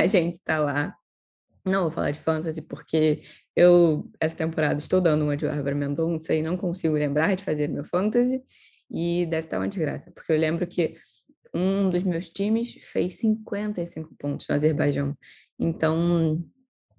[0.00, 0.94] a gente tá lá.
[1.64, 3.22] Não vou falar de fantasy porque
[3.54, 7.68] eu, essa temporada, estou dando uma de Bárbara Mendonça e não consigo lembrar de fazer
[7.68, 8.42] meu fantasy
[8.90, 10.96] e deve estar uma desgraça, porque eu lembro que
[11.54, 15.16] um dos meus times fez 55 pontos no Azerbaijão.
[15.58, 16.42] Então,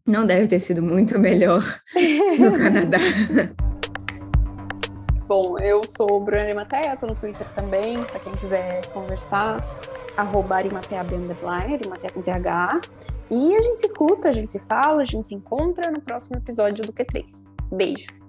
[0.06, 1.62] não deve ter sido muito melhor
[2.40, 2.98] no Canadá.
[5.28, 9.66] Bom, eu sou Bruna Arimatea, estou no Twitter também, para quem quiser conversar,
[10.16, 12.82] arroba Arimatea Arimatea com TH.
[13.32, 16.38] E a gente se escuta, a gente se fala, a gente se encontra no próximo
[16.38, 17.26] episódio do Q3.
[17.72, 18.23] Beijo!